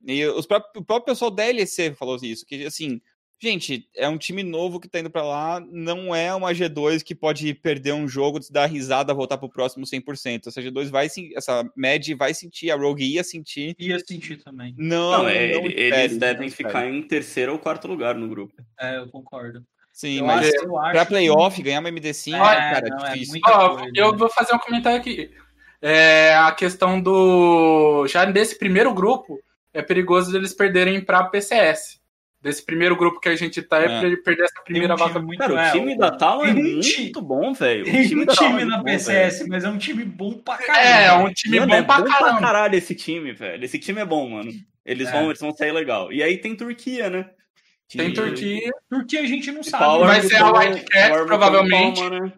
[0.07, 2.99] E os próprios, o próprio pessoal da LEC falou isso, que assim,
[3.43, 7.15] Gente, é um time novo que tá indo para lá, não é uma G2 que
[7.15, 10.45] pode perder um jogo, dar risada, voltar pro próximo 100%.
[10.45, 13.75] Essa G2 vai essa Mad vai sentir, a Rogue ia sentir.
[13.79, 14.75] Ia sentir também.
[14.77, 18.53] Não, não, é, não eles devem ficar em terceiro ou quarto lugar no grupo.
[18.79, 19.65] É, eu concordo.
[19.91, 21.63] Sim, eu mas acho, pra playoff, que...
[21.63, 23.41] ganhar uma MD5, é, cara, não, é difícil.
[23.43, 25.31] É eu vou fazer um comentário aqui.
[25.81, 28.05] É, a questão do.
[28.07, 29.39] Já nesse primeiro grupo,
[29.73, 32.00] é perigoso eles perderem pra PCS
[32.41, 33.99] desse primeiro grupo que a gente tá, é, é.
[33.99, 37.21] pra ele perder essa primeira um vaga muito Cara, o time da Tal é muito
[37.21, 37.85] bom, velho.
[37.85, 40.87] Tem time, um time na PCS, mas é um time bom pra caralho.
[40.87, 43.63] É, é um time mano, bom, é pra, bom pra caralho esse time, velho.
[43.63, 44.51] Esse time é bom, mano.
[44.83, 45.11] Eles, é.
[45.11, 46.11] vão, eles vão sair legal.
[46.11, 47.29] E aí tem Turquia, né?
[47.87, 48.71] Tem Turquia.
[48.89, 49.83] Turquia a gente não sabe.
[49.83, 51.99] Power vai ser a White Cat, provavelmente.
[51.99, 52.33] Palma, né?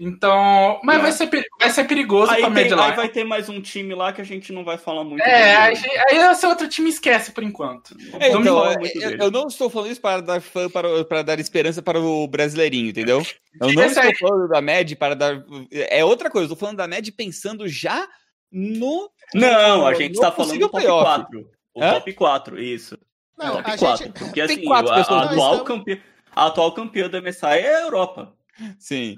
[0.00, 2.82] Então, mas vai ser, vai ser perigoso aí pra tem, Medline.
[2.82, 5.20] Aí vai ter mais um time lá que a gente não vai falar muito.
[5.24, 5.76] É, aí,
[6.08, 7.96] aí esse outro time esquece por enquanto.
[8.20, 11.82] É, então, eu, eu, não estou falando isso para dar fã, para, para dar esperança
[11.82, 13.26] para o brasileirinho, entendeu?
[13.60, 15.44] Eu não estou falando da MED para dar.
[15.72, 18.06] É outra coisa, eu estou falando da MED pensando já
[18.52, 19.10] no.
[19.34, 21.04] Não, a gente está falando do top playoff.
[21.04, 21.50] 4.
[21.74, 21.94] O Hã?
[21.94, 22.98] top 4, isso.
[23.36, 24.04] Não, top a 4.
[24.06, 24.18] gente...
[24.18, 25.62] Porque assim, quatro a, a, atual estamos...
[25.64, 26.02] campe...
[26.34, 28.32] a atual campeã da MSI é a Europa.
[28.78, 29.16] Sim.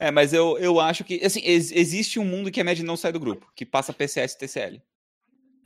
[0.00, 2.96] É, mas eu, eu acho que, assim, ex existe um mundo que a média não
[2.96, 4.82] sai do grupo, que passa PCS e TCL.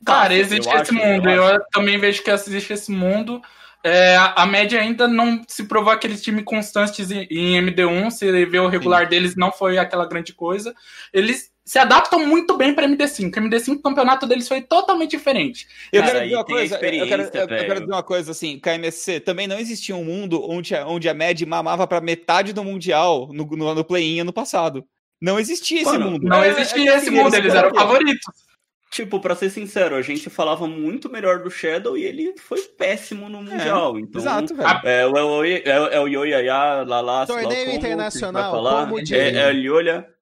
[0.05, 1.29] Cara, existe esse acho, mundo.
[1.29, 3.41] Eu, eu também vejo que existe esse mundo.
[3.81, 8.11] É, a média ainda não se provou aqueles times constantes em, em MD1.
[8.11, 9.09] Se vê o regular Sim.
[9.09, 10.75] deles, não foi aquela grande coisa.
[11.13, 13.27] Eles se adaptam muito bem para MD5.
[13.27, 15.67] O MD5, o campeonato deles foi totalmente diferente.
[15.91, 19.47] Eu quero dizer uma coisa, eu quero, eu quero, dizer uma coisa assim, KMSC, também
[19.47, 23.45] não existia um mundo onde a, onde a MED mamava para metade do Mundial no,
[23.45, 24.85] no, no play-in ano passado.
[25.19, 26.27] Não existia esse Mano, mundo.
[26.27, 28.45] Não é, existia é, esse mundo, eles eram favoritos.
[28.91, 33.27] Tipo, pra ser sincero, a gente falava muito melhor do Shadow e ele foi péssimo
[33.27, 33.97] no Mundial.
[33.97, 34.69] É, então, exato, velho.
[34.83, 39.51] É, o, é, é, é o Yoyaya, Lala, Torneio como, internacional, falar, como é, é
[39.51, 40.14] o Yolha.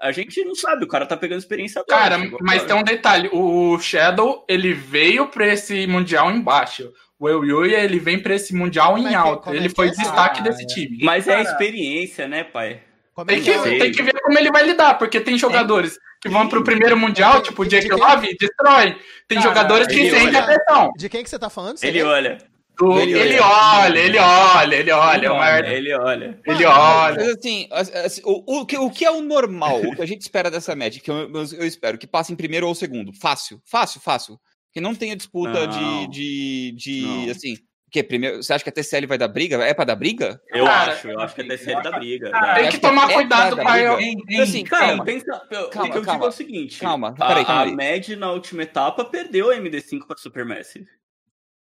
[0.00, 2.16] A gente não sabe, o cara tá pegando experiência agora.
[2.16, 6.92] Cara, mas tem um detalhe: o Shadow ele veio pra esse Mundial embaixo.
[7.18, 9.54] O El Yuya, ele vem pra esse Mundial em alta.
[9.54, 10.98] ele foi destaque desse time.
[11.02, 12.80] Mas cara, é a experiência, né, pai?
[13.26, 15.98] Tem que, tem que ver como ele vai lidar, porque tem jogadores é.
[16.20, 18.96] que vão pro primeiro Mundial, tipo o Jake Love, destrói.
[19.26, 20.92] Tem cara, jogadores que sentem a pressão.
[20.96, 21.78] De quem que você tá falando?
[21.82, 22.38] Ele olha.
[22.78, 25.66] Do, ele, ele, olha, ele olha, ele olha, ele olha.
[25.66, 26.40] Ele olha.
[26.46, 27.16] Ele olha.
[27.16, 30.20] Mas assim, assim o, o, que, o que é o normal, o que a gente
[30.20, 33.12] espera dessa média, que eu, eu, espero que passe em primeiro ou segundo.
[33.12, 34.40] Fácil, fácil, fácil.
[34.72, 36.06] Que não tenha disputa não.
[36.06, 37.56] de, de, de assim,
[37.90, 39.56] que primeiro, você acha que a TCL vai dar briga?
[39.64, 40.40] É pra dar briga?
[40.50, 42.30] Eu cara, acho, eu acho que a TCL dá briga.
[42.30, 43.98] Cara, tem que tomar cuidado com a eu.
[44.40, 47.44] Assim, cara, calma, pensa, calma, o que eu calma, digo é o seguinte: calma, peraí,
[47.44, 50.86] calma a, a MED na última etapa perdeu a MD5 para Supermassive.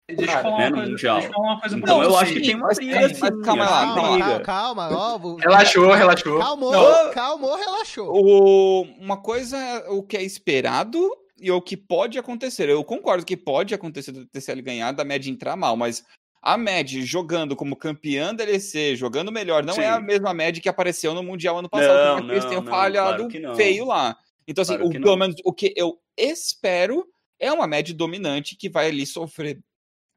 [0.07, 2.23] Deixa eu falar, né, uma, coisa, deixa eu falar uma coisa então, pra eu você.
[2.23, 3.19] acho que tem uma briga assim.
[3.21, 5.37] Mas calma lá, calma, calma, calma.
[5.39, 6.39] Relaxou, relaxou.
[6.39, 8.09] Calmou, não, calmou, relaxou.
[8.11, 12.69] O, uma coisa é o que é esperado e o que pode acontecer.
[12.69, 16.03] Eu concordo que pode acontecer do TCL ganhar, da média entrar mal, mas
[16.39, 19.81] a Med jogando como campeã da LEC, jogando melhor, não Sim.
[19.81, 23.27] é a mesma Med que apareceu no Mundial ano passado, não, que eles não, falhado
[23.27, 24.15] claro feio lá.
[24.47, 27.03] Então, assim, claro o, pelo menos o que eu espero
[27.39, 29.59] é uma Med dominante que vai ali sofrer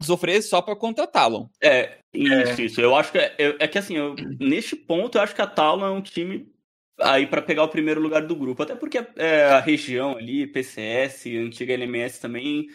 [0.00, 1.48] sofrer só para contra a Talon.
[1.60, 2.64] É, isso, é.
[2.64, 2.80] isso.
[2.80, 5.86] Eu acho que é, é que assim, eu, neste ponto eu acho que a Talon
[5.86, 6.50] é um time
[7.00, 11.26] aí para pegar o primeiro lugar do grupo, até porque é, a região ali, PCS,
[11.26, 12.68] antiga LMS também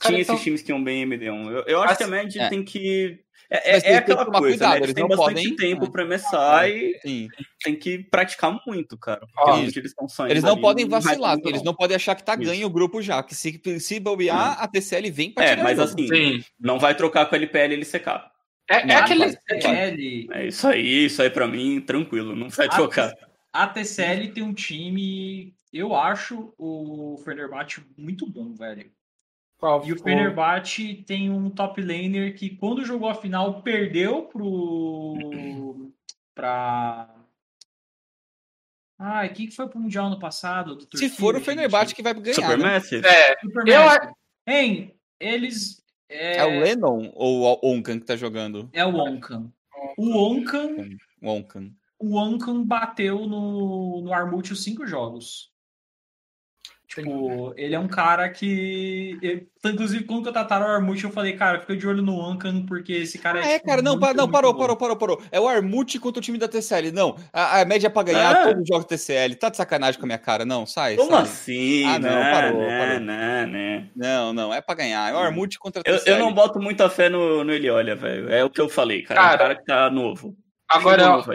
[0.00, 1.50] tinha esses times que iam bem MD1.
[1.50, 2.48] Eu, eu acho que a Med é.
[2.48, 3.20] tem que
[3.52, 4.78] é, é, é aquela coisa, cuidado, né?
[4.78, 5.56] Eles têm bastante podem...
[5.56, 7.28] tempo para começar e Sim.
[7.62, 9.26] tem que praticar muito, cara.
[9.36, 10.30] Ah, eles estão saindo.
[10.30, 11.66] Eles não podem vacilar, eles não.
[11.66, 12.44] não podem achar que tá Isso.
[12.44, 13.22] ganho o grupo já.
[13.22, 16.44] Que se, se bobear, a TCL vem pra É, mas assim, Sim.
[16.58, 18.08] não vai trocar com a LPL e LCK.
[18.70, 19.36] É, é aquele.
[19.36, 20.28] TCL...
[20.32, 23.12] É isso aí, isso aí pra mim, tranquilo, não vai trocar.
[23.52, 28.90] A TCL tem um time, eu acho o Fenerbahçe muito bom, velho.
[29.62, 35.92] Qual e o Fenerbahçe tem um top laner que, quando jogou a final, perdeu pro.
[36.34, 37.08] pra.
[38.98, 40.80] Ai, quem que foi pro Mundial no passado?
[40.80, 42.34] Se Turquia, for o Fenerbahçe que vai ganhar.
[42.34, 43.02] Supermassive?
[43.02, 43.08] Né?
[43.08, 44.06] É, Supermassive.
[44.08, 44.52] Eu...
[44.52, 45.80] Hein, eles.
[46.08, 46.38] É...
[46.38, 46.44] é...
[46.44, 48.68] o Lennon ou o Onkan que tá jogando?
[48.72, 49.48] É o Onkan.
[49.96, 50.98] O Onkan.
[51.22, 51.70] O Onkan.
[52.00, 55.51] O Onkan bateu no, no Armut os cinco jogos.
[56.94, 59.18] Tipo, ele é um cara que.
[59.22, 62.66] Ele, inclusive, quando eu tataram o Armut, eu falei, cara, fica de olho no Ankan,
[62.66, 63.54] porque esse cara ah, é.
[63.54, 65.22] é, cara, não, muito, não parou, parou, parou, parou.
[65.30, 66.92] É o Armut contra o time da TCL.
[66.92, 68.42] Não, a, a média é pra ganhar ah.
[68.44, 69.36] todos os jogos TCL.
[69.36, 70.96] Tá de sacanagem com a minha cara, não, sai.
[70.96, 71.22] Como sai.
[71.22, 71.84] assim?
[71.86, 73.00] Ah, não, não parou, não, parou.
[73.00, 73.88] Não, não.
[73.96, 75.10] não, não, é pra ganhar.
[75.10, 76.02] É o Armut contra a TCL.
[76.06, 78.30] Eu, eu não boto muita fé no, no Eliolha, velho.
[78.30, 79.18] É o que eu falei, cara.
[79.18, 80.36] Cara, é um cara que tá novo.
[80.68, 81.32] Agora, novo,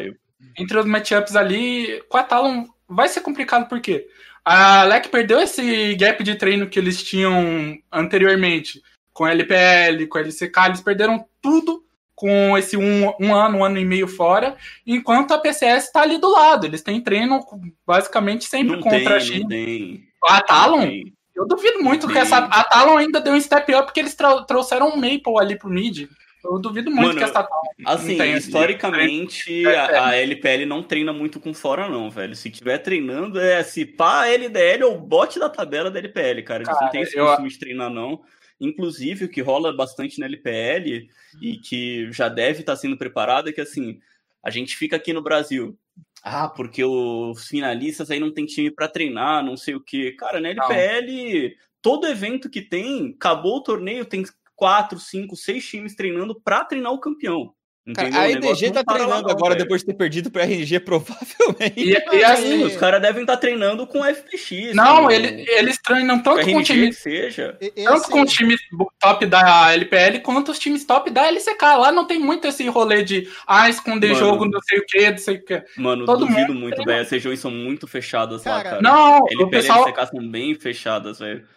[0.55, 4.07] entre os matchups ali, com a Talon vai ser complicado, por quê?
[4.49, 8.81] A LEC perdeu esse gap de treino que eles tinham anteriormente
[9.11, 11.83] com a LPL, com a LCK, eles perderam tudo
[12.15, 14.55] com esse um, um ano, um ano e meio fora,
[14.85, 16.65] enquanto a PCS está ali do lado.
[16.65, 17.41] Eles têm treino
[17.85, 19.39] basicamente sempre não contra tem, a China.
[19.41, 20.03] Não tem.
[20.23, 20.91] A Talon,
[21.35, 22.37] eu duvido muito que essa.
[22.37, 24.15] A Talon ainda deu um step up porque eles
[24.47, 26.07] trouxeram um Maple ali pro mid.
[26.43, 27.47] Eu duvido muito Mano, que essa
[27.85, 32.35] Assim, historicamente, a, a, LPL não treina muito com fora, não, velho.
[32.35, 36.63] Se tiver treinando, é se pá, LDL ou bote da tabela da LPL, cara.
[36.63, 37.25] Eles cara, não tem esse eu...
[37.25, 38.21] costume de treinar, não.
[38.59, 41.07] Inclusive, o que rola bastante na LPL
[41.41, 43.99] e que já deve estar tá sendo preparado é que, assim,
[44.43, 45.77] a gente fica aqui no Brasil
[46.23, 50.13] ah, porque os finalistas aí não tem time para treinar, não sei o quê.
[50.17, 51.51] Cara, na LPL, não.
[51.81, 54.23] todo evento que tem, acabou o torneio, tem
[54.57, 57.53] quatro, cinco, seis times treinando para treinar o campeão.
[57.95, 59.63] Cara, a EDG tá treinando agora véio.
[59.63, 61.73] depois de ter perdido pra RNG, provavelmente.
[61.77, 64.75] E, e assim, os caras devem estar tá treinando com FPX.
[64.75, 66.97] Não, ele, eles treinam tanto com times.
[66.97, 67.57] Seja.
[67.75, 68.59] Tanto assim, com os times
[68.99, 71.61] top da LPL quanto os times top da LCK.
[71.61, 75.11] Lá não tem muito esse rolê de ah, esconder mano, jogo, não sei o que,
[75.11, 75.63] não sei o que.
[75.77, 77.01] Mano, Todo duvido mundo muito, velho.
[77.01, 78.81] As regiões são muito fechadas cara, lá, cara.
[78.81, 79.87] Não, LPL o pessoal...
[79.87, 81.47] e LCK são bem fechadas, velho.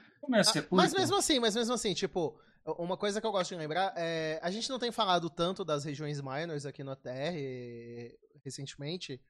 [0.71, 2.39] Mas mesmo assim, mas mesmo assim, tipo.
[2.79, 4.39] Uma coisa que eu gosto de lembrar é.
[4.43, 7.37] A gente não tem falado tanto das regiões minors aqui no TR
[8.45, 9.21] recentemente.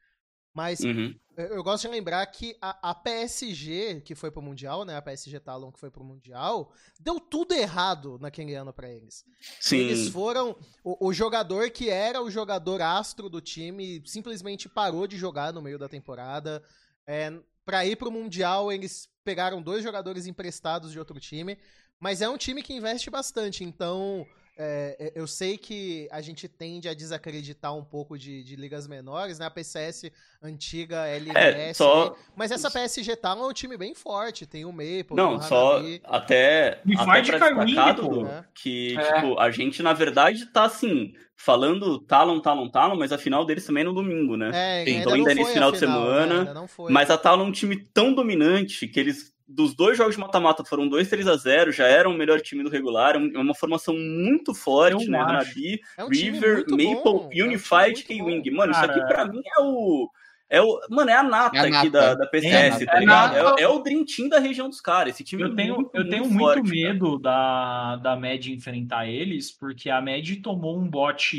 [0.52, 1.14] Mas uhum.
[1.36, 4.96] eu gosto de lembrar que a, a, PSG, que foi pro Mundial, né?
[4.96, 9.24] A PSG Talon que foi pro Mundial, deu tudo errado naquele ano para eles.
[9.60, 9.78] Sim.
[9.78, 10.56] Eles foram.
[10.82, 15.62] O, o, jogador que era o jogador astro do time simplesmente parou de jogar no
[15.62, 16.62] meio da temporada.
[17.06, 17.32] É,
[17.64, 21.56] para ir pro Mundial, eles pegaram dois jogadores emprestados de outro time.
[22.00, 24.26] Mas é um time que investe bastante, então
[24.62, 28.86] é, é, eu sei que a gente tende a desacreditar um pouco de, de ligas
[28.86, 29.46] menores, né?
[29.46, 30.10] A PCS
[30.42, 31.58] antiga, LMS.
[31.58, 32.14] É, só...
[32.36, 35.16] Mas essa PSG tá é um time bem forte, tem o Maple.
[35.16, 38.44] Não, o só até, Me até de destacar, né?
[38.54, 39.14] que é.
[39.14, 43.64] tipo, a gente na verdade tá assim, falando Talon, Talon, Talon, mas a final deles
[43.64, 44.50] também é no domingo, né?
[44.52, 46.44] É, então ainda, ainda nesse final, final de semana.
[46.52, 46.66] Né?
[46.90, 50.64] Mas a Talon é um time tão dominante que eles dos dois jogos de mata-mata
[50.64, 53.54] foram 2 3 a 0 já era o melhor time do regular, é, é uma
[53.54, 55.18] formação muito forte, Eu né?
[55.18, 57.30] Nabi, é um River, Maple, bom.
[57.32, 58.50] Unified, é um K-Wing.
[58.50, 60.10] Mano, Cara, isso aqui pra mim é o.
[60.52, 61.78] É o, mano, é a nata, é a nata.
[61.78, 63.58] aqui da, da PCS, tá ligado?
[63.58, 65.14] É, é, o Dream Team da região dos caras.
[65.14, 69.52] Esse time eu tenho, muito, eu tenho muito, forte, medo da, da Med enfrentar eles,
[69.52, 71.36] porque a Med tomou um bot.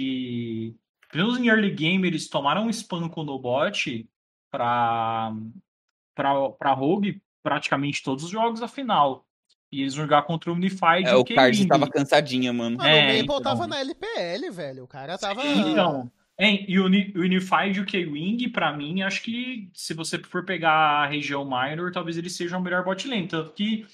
[1.11, 4.07] Pelo menos em early game, eles tomaram um espanco no bot
[4.49, 5.33] pra,
[6.15, 9.25] pra, pra Rogue praticamente todos os jogos da final.
[9.71, 11.07] E eles vão jogar contra o Unified.
[11.07, 12.77] É, o Card tava cansadinha, mano.
[12.77, 13.41] mano é, o Maple então...
[13.41, 14.83] tava na LPL, velho.
[14.83, 15.41] O cara tava.
[15.45, 16.11] Então.
[16.37, 20.73] É, e o Unified e o K-Wing, pra mim, acho que se você for pegar
[20.73, 23.27] a região minor, talvez eles sejam o melhor bot lane.
[23.27, 23.85] Tanto que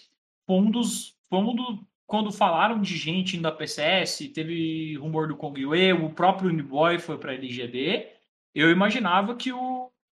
[0.45, 1.15] foi um dos.
[1.29, 5.91] Foi um do, quando falaram de gente indo da PCS, teve rumor do Kong Yue,
[5.91, 8.07] o próprio Uniboy foi pra LGD.
[8.55, 9.76] Eu imaginava que o,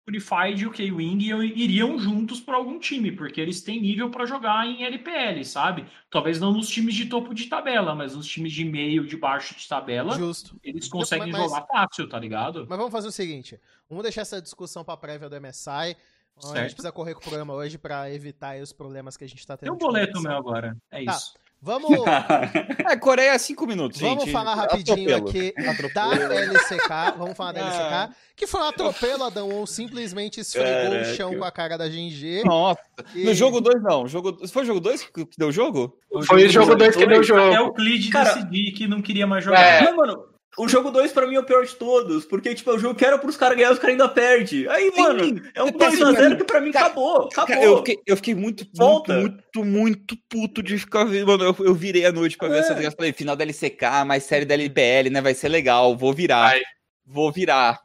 [0.10, 4.68] Unified e o K-Wing iriam juntos para algum time, porque eles têm nível para jogar
[4.68, 5.86] em LPL, sabe?
[6.10, 9.56] Talvez não nos times de topo de tabela, mas nos times de meio, de baixo
[9.56, 10.60] de tabela, Justo.
[10.64, 12.66] eles conseguem mas, jogar fácil, tá ligado?
[12.68, 15.96] Mas vamos fazer o seguinte: vamos deixar essa discussão para prévia do MSI.
[16.40, 16.56] Certo.
[16.56, 19.46] A gente precisa correr com o programa hoje para evitar os problemas que a gente
[19.46, 19.68] tá tendo.
[19.68, 21.12] Tem um boleto meu agora, é tá.
[21.12, 21.34] isso.
[21.62, 21.92] Vamos.
[22.90, 24.32] é, Coreia é cinco minutos, Vamos gente.
[24.32, 25.30] falar rapidinho atropelo.
[25.30, 26.30] aqui atropelo.
[26.30, 27.18] da LCK.
[27.18, 27.82] Vamos falar da LCK.
[27.82, 28.10] Ah.
[28.36, 31.12] Que foi um atropelo, Adão, ou simplesmente esfregou Caraca.
[31.12, 32.44] o chão com a cara da GNG.
[32.46, 32.80] Nossa.
[33.14, 33.26] E...
[33.26, 34.08] No jogo 2, não.
[34.08, 34.48] Jogo...
[34.48, 35.98] Foi o jogo 2 que deu o jogo?
[36.26, 37.42] Foi o jogo 2 que deu o jogo.
[37.42, 39.60] Até o Clid decidir que não queria mais jogar.
[39.62, 39.84] É.
[39.84, 40.24] Não, mano,
[40.60, 42.94] o jogo 2 pra mim é o pior de todos, porque, tipo, é o jogo
[42.94, 44.68] que era pros caras ganhar, os caras ainda perdem.
[44.68, 47.30] Aí, Sim, mano, é um 2x0 que pra mim cara, acabou.
[47.32, 47.48] acabou.
[47.48, 49.14] Cara, eu, fiquei, eu fiquei muito, Volta.
[49.14, 51.28] muito, muito, muito puto de ficar vendo.
[51.28, 52.52] Mano, eu, eu virei a noite pra é.
[52.52, 52.98] ver essa ligação.
[52.98, 55.22] Falei, final da LCK, mais série da LPL, né?
[55.22, 56.50] Vai ser legal, vou virar.
[56.50, 56.62] Vai.
[57.06, 57.80] Vou virar.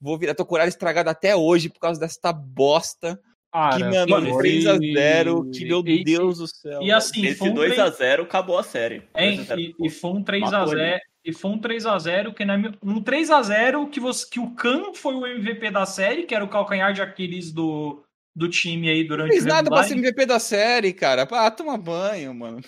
[0.00, 0.34] Vou virar.
[0.34, 3.18] Tô com horário estragado até hoje por causa dessa bosta.
[3.52, 6.82] Cara, que, mano, 3x0, que meu e, Deus do céu.
[6.82, 9.02] E assim, esse 2x0 acabou a série.
[9.14, 13.02] É, e, e foi um 3x0 e foi um 3 a 0 que na um
[13.02, 16.44] 3 a 0 que você que o Khan foi o MVP da série, que era
[16.44, 18.05] o calcanhar de Aquiles do,
[18.36, 21.26] do time aí durante Fez o nada pra ser MVP da série, cara.
[21.32, 22.60] Ah, toma banho, mano.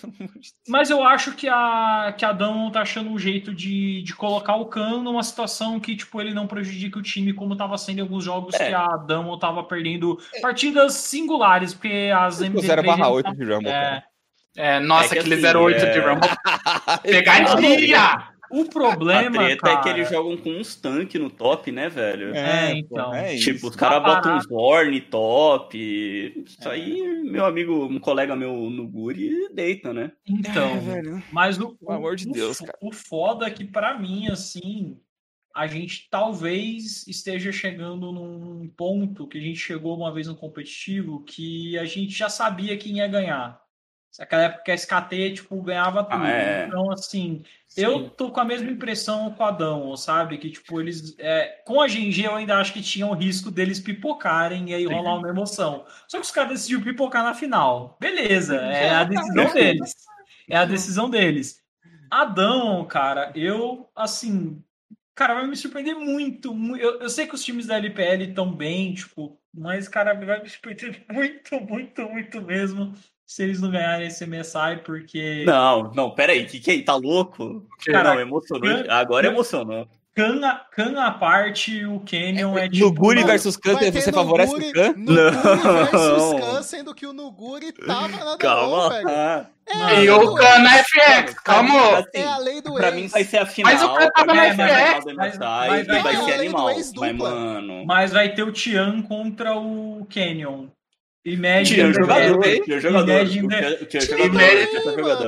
[0.67, 4.65] Mas eu acho que a que a tá achando um jeito de, de colocar o
[4.65, 8.23] Khan numa situação que tipo ele não prejudica o time como tava sendo em alguns
[8.23, 8.69] jogos é.
[8.69, 14.03] que a Dão tava perdendo partidas singulares, porque as MVP 0/8 de Rumble, é,
[14.57, 15.91] é, nossa, é aquele assim, 08 é...
[15.91, 16.29] de Rumble.
[17.03, 18.38] Pegadinha!
[18.51, 19.41] O problema.
[19.41, 19.79] A treta cara...
[19.79, 22.33] é que eles jogam com uns tanques no top, né, velho?
[22.35, 23.13] É, é então.
[23.13, 26.43] É tipo, os caras botam uns Horn top.
[26.45, 26.71] Isso é.
[26.71, 30.11] aí, meu amigo, um colega meu no Guri deita, né?
[30.25, 31.23] Então, é, velho.
[31.31, 32.77] Mas o, Pelo amor de o, Deus, cara.
[32.81, 34.99] O foda é que, para mim, assim,
[35.55, 41.23] a gente talvez esteja chegando num ponto que a gente chegou uma vez no competitivo
[41.23, 43.59] que a gente já sabia quem ia ganhar.
[44.17, 46.23] Naquela época que a SKT, tipo, ganhava tudo.
[46.23, 46.65] Ah, é.
[46.67, 47.81] Então, assim, Sim.
[47.81, 50.37] eu tô com a mesma impressão com o Adão, sabe?
[50.37, 51.15] Que, tipo, eles.
[51.19, 54.87] É, com a GNG eu ainda acho que tinha o risco deles pipocarem e aí
[54.87, 54.93] Sim.
[54.93, 55.85] rolar uma emoção.
[56.07, 57.97] Só que os caras decidiram pipocar na final.
[57.99, 59.95] Beleza, é a decisão deles.
[60.49, 61.61] É a decisão deles.
[62.09, 64.63] Adão, cara, eu, assim.
[65.13, 66.53] cara, vai me surpreender muito.
[66.53, 66.83] muito.
[66.83, 70.49] Eu, eu sei que os times da LPL estão bem, tipo, mas, cara, vai me
[70.49, 72.93] surpreender muito, muito, muito mesmo
[73.29, 75.43] se eles não ganharem esse MSI, porque.
[75.45, 76.81] Não, não, peraí, que que é?
[76.81, 77.63] Tá louco?
[77.85, 78.83] Cara, não, emocionou.
[78.89, 79.87] Agora emocionou.
[80.15, 82.85] Khan, Khan à parte, o Canyon é, é tipo...
[82.87, 84.93] Nuguri versus Khan, você favorece o Khan?
[84.97, 88.89] Nuguri versus Khan, sendo que o Nuguri tava na Calma.
[88.89, 89.09] velho.
[89.09, 91.99] É e o Khan na FX, calma.
[91.99, 92.95] Assim, é a lei do Pra ex.
[92.95, 93.71] mim vai ser a final.
[93.71, 95.05] Mas o Khan tava na FX.
[95.05, 96.65] Mas, mas, vai, vai ser animal.
[96.65, 97.85] Mas, mano...
[97.85, 100.65] Mas vai ter o Tian contra o Canyon.
[101.25, 102.49] Imagine tinha jogador, jogador.
[102.49, 103.21] O tinha jogador.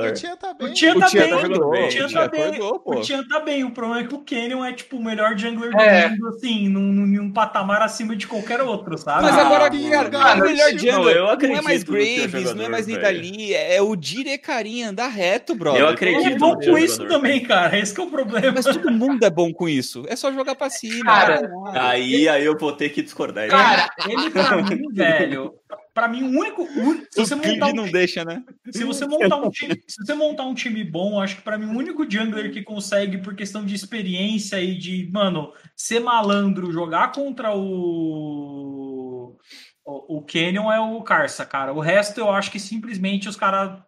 [0.06, 0.70] O Tia tá bem.
[0.70, 1.34] O Tia tá bem.
[1.34, 2.60] O Tia tá bem.
[2.60, 3.64] O Tia tá bem.
[3.64, 6.08] O problema é que o Canyon é tipo o melhor jungler do é.
[6.08, 9.24] mundo, assim, num, num patamar acima de qualquer outro, sabe?
[9.24, 11.16] Mas agora, ah, cara, o melhor jungler
[11.50, 15.82] não é mais Graves, não é mais Nidali, é o Dire Carinha, anda reto, brother.
[15.82, 16.26] Eu acredito.
[16.26, 17.78] É bom com isso também, cara.
[17.78, 18.52] Esse é o problema.
[18.54, 20.04] Mas todo mundo é bom com isso.
[20.08, 21.04] É só jogar pra cima.
[21.04, 23.46] Cara, aí, aí eu vou ter que discordar.
[23.48, 25.52] Cara, ele pra mim, velho,
[25.94, 26.66] para mim, o único.
[27.10, 28.42] se você montar um, não deixa, né?
[28.70, 31.66] Se você montar um time, se você montar um time bom, acho que para mim
[31.66, 37.12] o único jungler que consegue, por questão de experiência e de, mano, ser malandro, jogar
[37.12, 39.36] contra o.
[39.84, 41.72] O, o Canyon é o Carça, cara.
[41.72, 43.80] O resto eu acho que simplesmente os caras.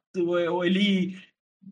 [0.64, 1.16] Ele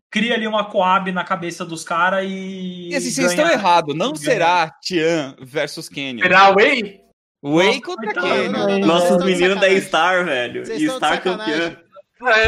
[0.09, 2.89] cria ali uma coab na cabeça dos caras e.
[2.89, 3.95] E assim, vocês estão errados.
[3.95, 6.23] Não será Tian versus Canyon.
[6.23, 7.02] Será Wei?
[7.43, 8.49] Whey contra quem?
[8.85, 10.63] Nossos meninos da Star, velho.
[10.71, 11.75] E Star campeão.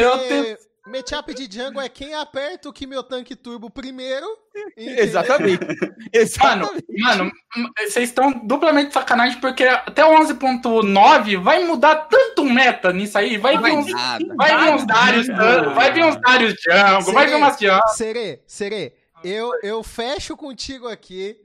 [0.00, 0.56] Eu tenho...
[0.86, 4.24] Matchup de jungle é quem aperta o Kimiotank Turbo primeiro.
[4.76, 5.66] Exatamente.
[6.12, 6.84] Exatamente.
[7.00, 13.18] Mano, mano, vocês estão duplamente sacanagem porque até o 11.9 vai mudar tanto meta nisso
[13.18, 13.36] aí.
[13.36, 13.90] Vai, vir uns,
[14.36, 15.26] vai vir uns Darius,
[15.74, 17.88] vai vir uns Darius Jungle, vai vir umas Jungle.
[17.88, 18.92] Serê, Serê,
[19.24, 21.36] eu, eu fecho contigo aqui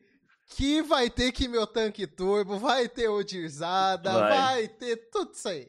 [0.52, 4.30] que vai ter que meu tanque turbo, vai ter o Dirzada, vai.
[4.30, 4.68] vai.
[4.68, 5.68] ter tudo isso aí.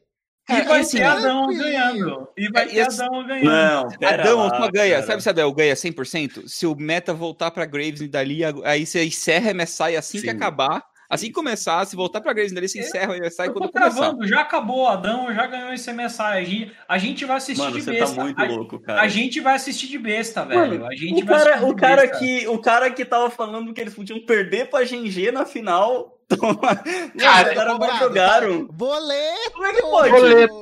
[0.49, 2.29] E é, vai assim, ter Adão ganhando.
[2.37, 3.99] E vai é, ter Adão ganhando.
[4.01, 4.95] Não, Adão lá, só ganha.
[4.95, 5.07] Cara.
[5.07, 6.49] Sabe se Adão ganha 100%?
[6.49, 10.25] Se o meta voltar pra Graves e dali, aí você encerra a MSI assim Sim.
[10.25, 10.85] que acabar.
[11.13, 14.17] Assim que começar, se voltar pra Grace dele, se encerra o MSI quando começar.
[14.23, 16.23] Já acabou, Adão já ganhou esse MSI.
[16.23, 18.17] A gente, a gente vai assistir Mano, de você besta.
[18.17, 19.03] tá muito a, louco, cara.
[19.03, 20.81] A gente vai assistir de besta, velho.
[20.81, 23.93] Mano, a gente o cara, o cara que O cara que tava falando que eles
[23.93, 26.19] podiam perder pra GG na final...
[27.19, 28.65] Cara, os caras não jogaram.
[28.69, 29.53] Boleto!
[29.53, 30.11] Como é que pode?
[30.11, 30.62] Boleto.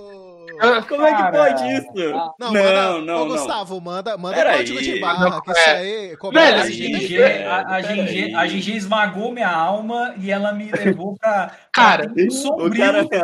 [0.88, 2.14] Como é que pode isso?
[2.14, 3.22] Ah, não, não, manda, não, não.
[3.22, 4.84] Ô, Gustavo, manda, manda Pera código aí.
[4.84, 5.76] de barra, que isso é.
[5.76, 6.16] aí...
[6.32, 11.52] Velho, a GG, a, a, a esmagou minha alma e ela me levou pra...
[11.72, 13.20] Cara, o cara abriu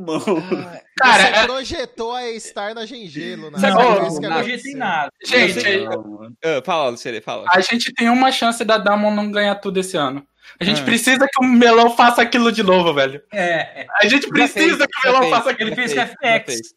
[0.00, 0.22] mão.
[0.22, 1.44] Ah, cara, você é...
[1.44, 3.58] projetou a Star na Gengelo, né?
[3.58, 5.10] Não, não, não projetei nada.
[5.24, 7.44] Gente, uh, fala, Lucere, fala.
[7.50, 10.26] A gente tem uma chance da Damon não ganhar tudo esse ano.
[10.58, 10.84] A gente ah.
[10.84, 13.22] precisa que o Melão faça aquilo de novo, velho.
[13.32, 13.86] É.
[14.00, 15.70] A gente precisa fez, que o Melão fez, faça aquilo.
[15.70, 16.74] Ele fez com FPX.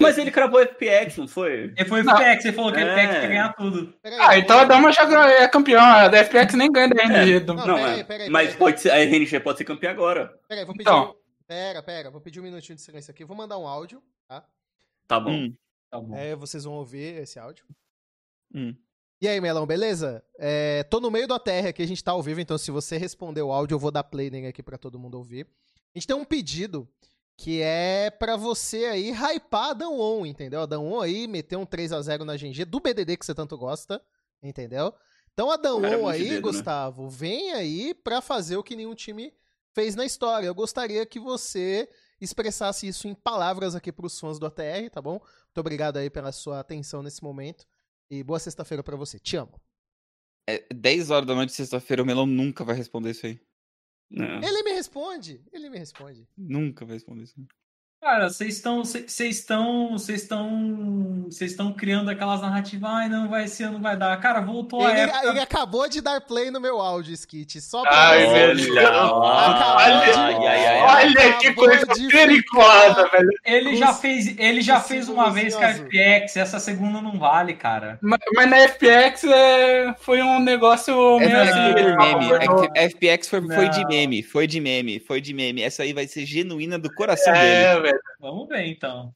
[0.00, 1.74] Mas ele cravou FPX, não foi?
[1.76, 2.84] Ele foi FPX, ele falou que é.
[2.84, 3.94] FPX ia ganhar tudo.
[4.20, 5.82] Ah, então a Dama já é campeão.
[5.82, 7.32] A da FPX nem ganha da RNG.
[7.36, 7.40] É.
[7.40, 7.94] Não, não pera é.
[7.94, 10.32] Aí, pera aí, mas pera pode ser, a RNG pode ser campeã agora.
[10.48, 10.88] Peraí, vou pedir.
[10.88, 11.14] Então.
[11.46, 13.24] Pera, pera, vou pedir um minutinho de silêncio aqui.
[13.24, 14.42] Vou mandar um áudio, tá?
[15.06, 15.30] Tá bom.
[15.30, 15.54] Hum.
[15.90, 16.16] Tá bom.
[16.16, 17.66] É, vocês vão ouvir esse áudio.
[18.54, 18.74] Hum.
[19.24, 20.22] E aí, Melão, beleza?
[20.38, 22.98] É, tô no meio da terra aqui, a gente tá ao vivo, então se você
[22.98, 25.46] responder o áudio, eu vou dar play nele aqui pra todo mundo ouvir.
[25.94, 26.86] A gente tem um pedido
[27.34, 30.60] que é para você aí hypar a Danon, entendeu?
[30.60, 33.56] A Danon aí meter um 3 a 0 na GG do BDD que você tanto
[33.56, 33.98] gosta,
[34.42, 34.92] entendeu?
[35.32, 36.40] Então a Danon aí, dedo, né?
[36.40, 37.08] Gustavo, né?
[37.10, 39.32] vem aí pra fazer o que nenhum time
[39.72, 40.48] fez na história.
[40.48, 41.88] Eu gostaria que você
[42.20, 45.12] expressasse isso em palavras aqui pros fãs do ATR, tá bom?
[45.12, 47.66] Muito obrigado aí pela sua atenção nesse momento.
[48.10, 49.18] E boa sexta-feira para você.
[49.18, 49.60] Te amo.
[50.48, 53.40] É 10 horas da noite de sexta-feira, o Melão nunca vai responder isso aí.
[54.10, 54.42] Não.
[54.42, 55.42] Ele me responde.
[55.52, 56.28] Ele me responde.
[56.36, 57.34] Nunca vai responder isso.
[58.04, 63.48] Cara, vocês estão, vocês estão, vocês estão, vocês estão criando aquelas narrativas, ai, não vai
[63.48, 64.14] ser, não vai dar.
[64.20, 65.26] Cara, voltou ele, a época.
[65.28, 68.74] Ele acabou de dar play no meu áudio, Skit, só pra Ai, velho.
[68.74, 70.04] Olha,
[70.84, 73.30] olha que coisa perigosa, velho.
[73.42, 77.54] Ele já fez, ele já fez uma vez com a FPX, essa segunda não vale,
[77.54, 77.98] cara.
[78.02, 82.32] Mas, mas na FPX é, foi um negócio meio assim, meme.
[82.74, 85.62] É FPX foi, foi de meme, foi de meme, foi de meme.
[85.62, 87.80] Essa aí vai ser genuína do coração é, dele.
[87.80, 87.93] Velho.
[88.20, 89.12] Vamos ver, então.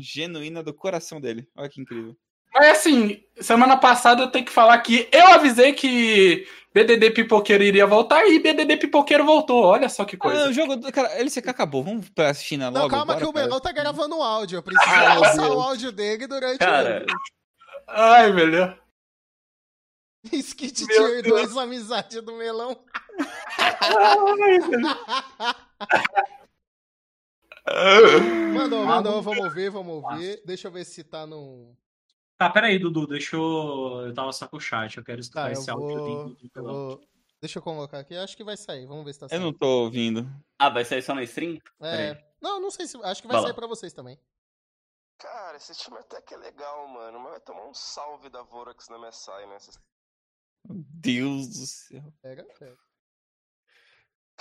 [0.00, 1.48] Genuína do coração dele.
[1.56, 2.16] Olha que incrível.
[2.54, 7.86] Mas assim, semana passada eu tenho que falar que eu avisei que BDD Pipoqueiro iria
[7.86, 9.64] voltar e BDD Pipoqueiro voltou.
[9.64, 10.44] Olha só que coisa.
[10.44, 11.82] Ah, o jogo, cara, ele LCK acabou.
[11.82, 12.80] Vamos pra China logo.
[12.80, 14.58] Não, calma bora, que o Melão tá gravando um áudio.
[14.58, 17.06] Eu preciso ah, passar o áudio dele durante cara.
[17.08, 17.12] o.
[17.88, 18.78] Ai, melhor.
[20.30, 22.78] Skit Tier 2, amizade do melão.
[28.54, 30.42] mandou, mandou, vamos ver, vamos ver.
[30.44, 31.76] Deixa eu ver se tá num.
[32.36, 34.04] Tá, peraí, Dudu, deixa eu.
[34.06, 37.00] Eu tava só com o chat, eu quero escutar tá, esse áudio do vou...
[37.40, 38.86] Deixa eu colocar aqui, acho que vai sair.
[38.86, 39.42] Vamos ver se tá saindo.
[39.42, 40.28] Eu não tô ouvindo.
[40.58, 41.58] Ah, vai sair só na stream?
[41.80, 42.16] É.
[42.40, 42.96] Não, não sei se.
[43.02, 43.56] Acho que vai, vai sair lá.
[43.56, 44.18] pra vocês também.
[45.18, 48.88] Cara, esse time até que é legal, mano, mas vai tomar um salve da Vorax
[48.88, 49.56] na MSI, né?
[50.68, 52.12] Meu Deus do céu.
[52.20, 52.76] Pega, pega.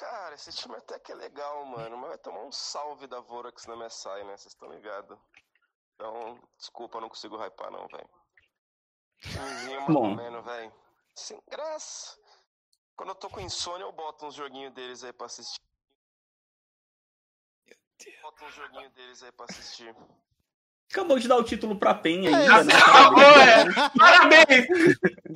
[0.02, 3.68] Cara, esse time até que é legal, mano, mas vai tomar um salve da Vorax
[3.68, 4.36] na MSI, né?
[4.36, 5.16] Vocês estão ligados.
[5.93, 8.10] Então, desculpa, eu não consigo hypar não, velho.
[9.20, 10.74] Timezinho mais velho.
[11.14, 12.20] Sem graça.
[12.95, 15.62] Quando eu tô com insônia, eu boto uns joguinhos deles aí pra assistir.
[18.24, 19.95] Boto uns joguinhos deles aí pra assistir.
[20.91, 22.33] Acabou de dar o título pra PEN aí.
[22.33, 22.73] É, né?
[22.73, 23.65] Acabou, é.
[23.97, 24.67] Parabéns!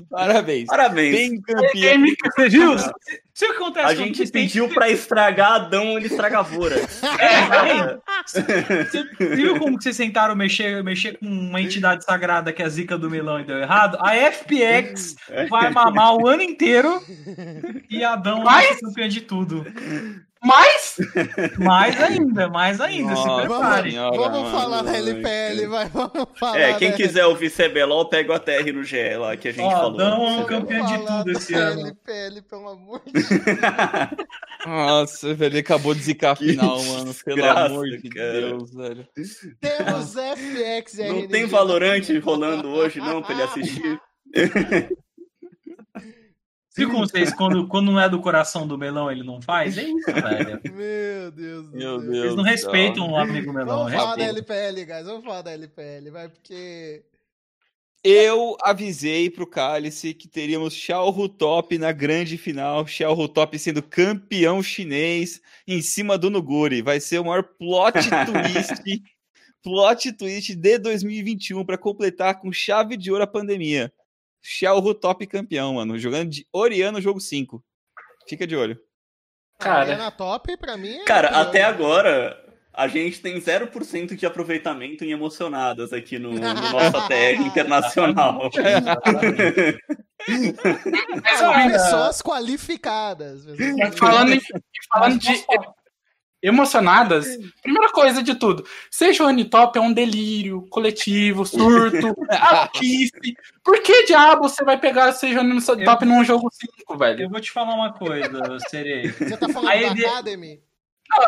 [0.10, 0.66] Parabéns.
[0.66, 1.16] Parabéns.
[1.16, 2.04] PEN campeão.
[2.36, 2.76] Você viu?
[3.34, 6.76] Se acontece a gente pediu pra estragar Adão, ele estraga a Vora.
[7.20, 9.04] É, Você
[9.36, 12.98] viu como que vocês tentaram mexer, mexer com uma entidade sagrada que é a zica
[12.98, 13.98] do melão e deu errado?
[14.00, 15.16] A FPX
[15.50, 17.02] vai mamar o ano inteiro
[17.90, 19.66] e Adão vai ser campeão de tudo.
[20.46, 20.96] Mais?
[21.58, 23.14] Mais ainda, mais ainda.
[23.14, 23.92] Nossa, se prepare.
[23.92, 26.60] Vamos, vamos falar da LPL, vai, vamos falar.
[26.60, 29.72] É, quem quiser ouvir CBLOL, pega o ATR no GE lá que a gente Ó,
[29.72, 29.98] falou.
[29.98, 31.82] Dão é um campeão de tudo esse ano.
[31.82, 33.30] LPL, pelo amor de Deus.
[34.66, 37.14] Nossa, velho, ele acabou de zicar a final, mano.
[37.26, 38.32] Pelo graça, amor de cara.
[38.34, 39.08] Deus, velho.
[39.60, 44.00] Temos FX e Não tem Valorante rolando hoje, não, pra ele assistir.
[46.76, 49.78] Viu como vocês, quando, quando não é do coração do melão, ele não faz?
[49.78, 50.62] É isso, velho.
[50.74, 52.04] Meu Deus do Meu Deus.
[52.04, 53.86] Deus Eles não respeitam o amigo melão.
[53.86, 55.06] Vamos falar da LPL, guys.
[55.06, 57.04] Vamos falar da LPL, vai, porque.
[58.04, 62.86] Eu avisei pro Cálice que teríamos Xiao Top na grande final.
[62.86, 66.82] Xiao Top sendo campeão chinês em cima do Nuguri.
[66.82, 67.94] Vai ser o maior plot
[68.28, 69.04] twist,
[69.64, 73.92] plot twist de 2021 para completar com chave de ouro a pandemia.
[74.48, 75.98] Xiao top campeão, mano.
[75.98, 77.64] Jogando de Oriano jogo 5.
[78.30, 78.80] Fica de olho.
[79.60, 80.98] Cara, top, pra mim.
[80.98, 82.38] É cara, até agora,
[82.72, 86.40] a gente tem 0% de aproveitamento em emocionadas aqui no, no
[86.72, 88.52] nosso ATR internacional.
[91.38, 93.46] São pessoas qualificadas.
[93.98, 94.40] Falando,
[94.94, 95.46] falando de
[96.48, 97.26] emocionadas,
[97.62, 103.36] primeira coisa de tudo, seja o Unitop é um delírio coletivo, surto, alquice.
[103.64, 106.08] Por que diabo você vai pegar seja o Unitop eu...
[106.08, 107.24] num jogo 5, velho?
[107.24, 109.12] Eu vou te falar uma coisa, Serei.
[109.12, 110.62] Você tá falando Aí, da Academy?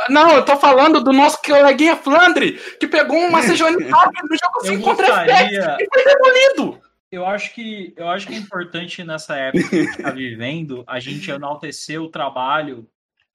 [0.09, 4.65] Não, eu tô falando do nosso coleguinha Flandre, que pegou uma Sejuani Top no jogo
[4.65, 5.77] 5 contra gostaria...
[5.79, 6.81] e foi demolido.
[7.11, 10.83] Eu acho que eu acho que é importante nessa época que a gente tá vivendo
[10.85, 12.87] a gente enaltecer o trabalho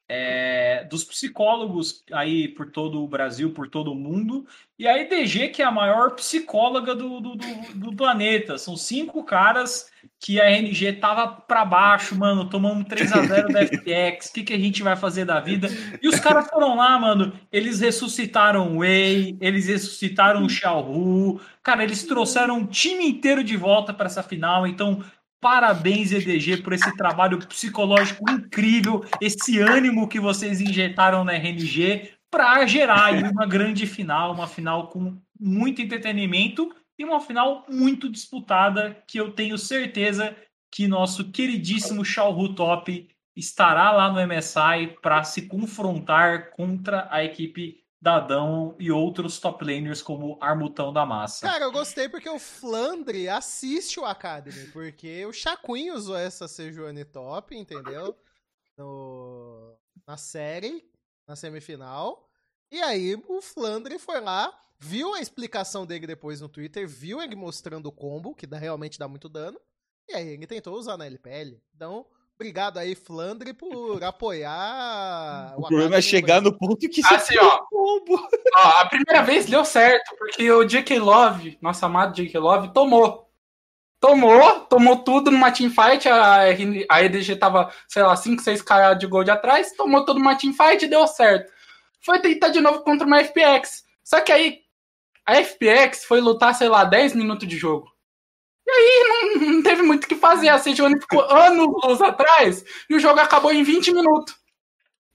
[0.09, 4.47] é, dos psicólogos aí por todo o Brasil, por todo o mundo,
[4.79, 8.59] e a EDG, que é a maior psicóloga do, do, do, do planeta.
[8.59, 13.67] São cinco caras que a RNG tava para baixo, mano, tomando 3 a 0 da
[13.67, 15.69] FTX, o que, que a gente vai fazer da vida?
[16.01, 21.83] E os caras foram lá, mano, eles ressuscitaram o Wei, eles ressuscitaram o Xiaohu, cara,
[21.83, 25.03] eles trouxeram um time inteiro de volta para essa final, então
[25.43, 32.65] Parabéns, EDG, por esse trabalho psicológico incrível, esse ânimo que vocês injetaram na RNG para
[32.65, 39.19] gerar uma grande final, uma final com muito entretenimento e uma final muito disputada que
[39.19, 40.37] eu tenho certeza
[40.71, 47.82] que nosso queridíssimo Xiaohu Top estará lá no MSI para se confrontar contra a equipe
[48.03, 51.47] Dadão e outros top laners como Armutão da Massa.
[51.47, 57.05] Cara, eu gostei porque o Flandre assiste o Academy, porque o Chaquin usou essa Sejuani
[57.05, 58.19] top, entendeu?
[58.77, 60.85] No, na série,
[61.29, 62.29] na semifinal.
[62.73, 67.37] E aí o Flandre foi lá, viu a explicação dele depois no Twitter, viu ele
[67.37, 69.61] mostrando o combo, que dá, realmente dá muito dano.
[70.09, 71.63] E aí ele tentou usar na LPL.
[71.73, 72.05] Então,
[72.43, 75.55] Obrigado aí, Flandre, por apoiar.
[75.57, 79.47] O, o problema é chegar no ponto que você assim, ó, ó, A primeira vez
[79.47, 80.99] deu certo, porque o J.K.
[80.99, 82.41] Love, nosso amado J.K.
[82.41, 83.31] Love, tomou.
[84.01, 86.09] Tomou, tomou tudo numa teamfight.
[86.09, 86.41] A,
[86.91, 89.71] a EDG tava, sei lá, 5, 6k de gold atrás.
[89.77, 91.53] Tomou tudo numa teamfight e deu certo.
[92.01, 93.85] Foi tentar de novo contra uma FPX.
[94.03, 94.63] Só que aí,
[95.25, 97.92] a FPX foi lutar, sei lá, 10 minutos de jogo.
[98.67, 100.49] E aí não, não teve muito o que fazer.
[100.49, 104.37] A Sejuani ficou anos atrás e o jogo acabou em 20 minutos.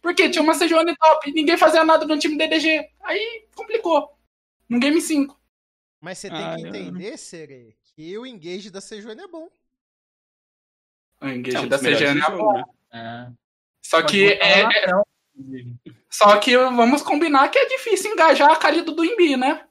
[0.01, 2.89] Porque tinha uma Sejuani top, ninguém fazia nada no time DDG.
[3.03, 4.17] Aí complicou.
[4.69, 5.37] No Game 5.
[5.99, 9.49] Mas você tem ah, que entender, Sere, que o engage da Sejuani é bom.
[11.21, 12.63] O engage é da CGN é bom.
[12.93, 13.31] É.
[13.81, 15.01] Só Pode que é, é-.
[16.09, 19.65] Só que vamos combinar que é difícil engajar a Kali do Duimbi, né?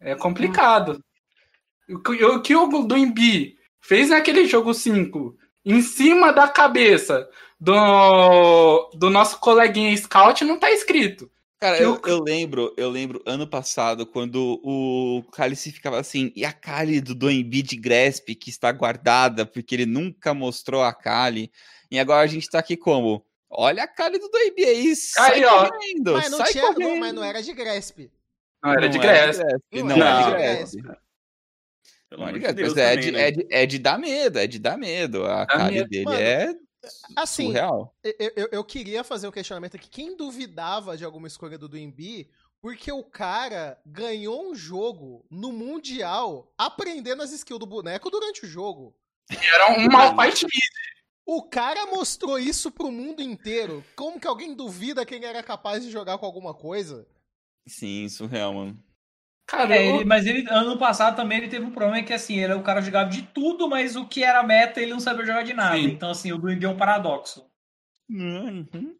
[0.00, 1.02] É complicado.
[1.88, 7.28] O que o, Duimbi fez naquele jogo 5, em cima da cabeça
[7.60, 11.30] do, do nosso coleguinha Scout, não tá escrito.
[11.60, 16.52] Cara, eu, eu lembro, eu lembro ano passado, quando o Cálice ficava assim, e a
[16.52, 21.50] Kali do Doembi de Gresp, que está guardada, porque ele nunca mostrou a Kali,
[21.90, 23.24] e agora a gente tá aqui como?
[23.48, 25.70] Olha a Kali do Doembi aí, sai Aí, ó.
[25.70, 27.00] correndo, Mas não, sai tinha, não, correndo.
[27.00, 28.10] mas não era de Gresp.
[28.62, 29.42] Não, era de Não Gresp.
[29.72, 31.03] Não Não, era era de de Gresp.
[32.14, 33.28] Pelo é amor de Deus mas é também, de, né?
[33.28, 35.24] é, de, é de dar medo, é de dar medo.
[35.26, 35.88] A medo.
[35.88, 36.54] dele Mano, é
[37.16, 37.94] Assim, surreal.
[38.04, 39.88] eu, eu, eu queria fazer um questionamento aqui.
[39.88, 46.52] Quem duvidava de alguma escolha do Duimbi, porque o cara ganhou um jogo no Mundial
[46.56, 48.94] aprendendo as skills do boneco durante o jogo.
[49.30, 50.46] Era um malfight
[51.26, 53.82] O cara mostrou isso pro mundo inteiro.
[53.96, 57.08] Como que alguém duvida quem era capaz de jogar com alguma coisa?
[57.66, 58.78] Sim, surreal, mano.
[59.46, 62.38] Cara, É, eu- ele- mas ele, ano passado também ele teve um problema que assim,
[62.40, 65.42] ele, o cara jogava de tudo, mas o que era meta ele não sabia jogar
[65.42, 65.76] de nada.
[65.76, 65.84] Sim.
[65.84, 67.44] Então, assim, o Duimbi é um paradoxo.
[68.08, 68.94] Uhum.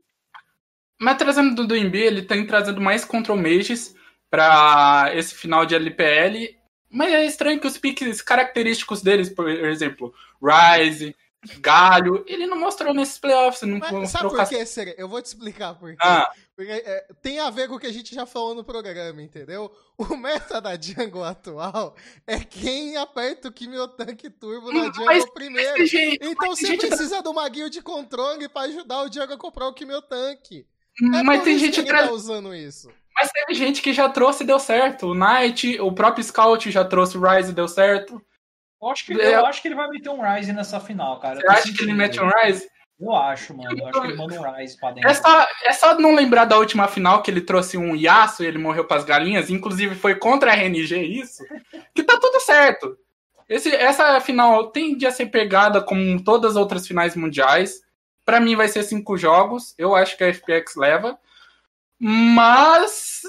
[1.01, 3.95] Mas trazendo do Duimbi, ele tem trazido mais Control Mages
[4.31, 6.57] pra esse final de LPL.
[6.91, 11.17] Mas é estranho que os piques característicos deles, por exemplo, Rise,
[11.61, 13.63] Galho, ele não mostrou nesses playoffs.
[13.63, 14.95] Não Mas sabe por quê, Sere?
[14.97, 15.99] Eu vou te explicar por quê.
[16.01, 19.73] Ah, é, tem a ver com o que a gente já falou no programa, entendeu?
[19.99, 21.97] O meta da jungle atual
[22.27, 25.79] é quem aperta o Kimiotank Turbo na jungle Mas- primeiro.
[25.79, 29.09] mas, gente, Então mas você tem gente- precisa do maguinho de controle pra ajudar o
[29.09, 30.67] Diego a comprar o Kimiotank.
[31.15, 32.89] É mas tem gente que tra- tá usando isso.
[33.17, 35.07] Mas teve gente que já trouxe e deu certo.
[35.09, 38.21] O Knight, o próprio Scout já trouxe o Rise e deu certo.
[38.81, 39.35] Eu acho, que, É.
[39.37, 41.41] eu acho que ele vai meter um Rise nessa final, cara.
[41.41, 42.69] Você acha que ele mete um Rise?
[43.01, 43.77] Eu acho, mano.
[43.77, 45.11] Eu acho que ele manda um Rise pra dentro.
[45.11, 48.49] É só, é só não lembrar da última final que ele trouxe um Yasuo e
[48.49, 51.43] ele morreu pras galinhas, inclusive foi contra a RNG isso,
[51.95, 52.97] que tá tudo certo.
[53.49, 57.83] Esse, essa final tende a ser pegada como todas as outras finais mundiais.
[58.25, 61.19] Pra mim vai ser cinco jogos, eu acho que a FPX leva.
[62.01, 63.23] Mas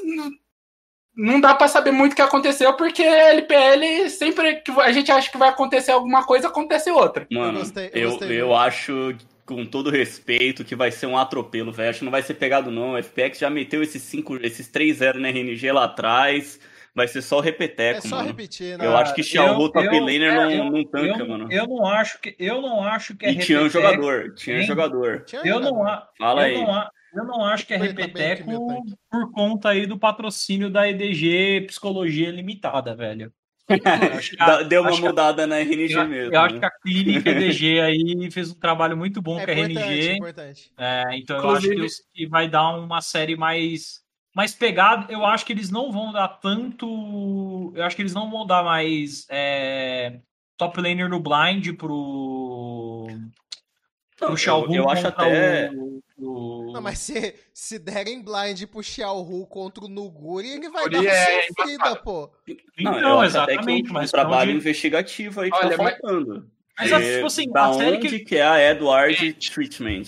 [1.16, 5.12] não dá pra saber muito o que aconteceu, porque a LPL, sempre que a gente
[5.12, 7.28] acha que vai acontecer alguma coisa, acontece outra.
[7.32, 11.18] Mano, Eu gostei- eu eu, gostei eu acho, com todo respeito, que vai ser um
[11.18, 11.90] atropelo, velho.
[11.90, 12.94] Acho que não vai ser pegado, não.
[12.94, 16.60] O FPX já meteu esses 5, esses 3-0 na RNG lá atrás.
[16.96, 18.30] Vai ser só o É repeteco, só mano.
[18.30, 18.86] repetir, né?
[18.86, 21.48] Eu acho que Xiao Hu top eu- laner é, não, eu- não tanca, eu, mano.
[21.52, 23.70] Eu não acho que, eu não acho que é E Tian repeteco.
[23.84, 24.66] jogador, Tian hein?
[24.66, 25.24] jogador.
[25.26, 26.54] Tinha Eu não, a- Fala eu aí.
[26.64, 30.88] não, a- eu não acho que é também repeteco por conta aí do patrocínio da
[30.88, 33.30] EDG Psicologia Limitada, velho.
[33.68, 36.34] Eu acho que a- Dá- Deu uma acho que a- mudada na RNG eu, mesmo.
[36.36, 36.60] eu acho né?
[36.60, 40.14] que a clínica EDG aí fez um trabalho muito bom É com a RNG.
[40.18, 40.72] importante.
[40.78, 44.02] É, então eu acho que, Inclusive- vai dar uma série mais,
[44.36, 45.12] mais pegada.
[45.12, 47.72] Eu acho que eles não vão dar tanto.
[47.76, 50.20] Eu acho que eles não vão dar mais é,
[50.58, 53.08] top laner no blind pro.
[54.22, 58.64] Não, pro Xiao eu- eu acho até- o- o- Não, mas se, se derem blind
[58.68, 62.32] pro Xiao Hu contra o Nuguri, ele vai Nuguri dar uma é sofrida, pô.
[62.80, 65.98] Não, Então, que exatamente, um, mas um trabalho onde- investigativo aí que Olha, tá mas-
[66.00, 66.50] faltando.
[66.78, 68.36] Mas, É, tipo assim, da a série que- que...
[68.36, 70.04] é a Edward Treatment?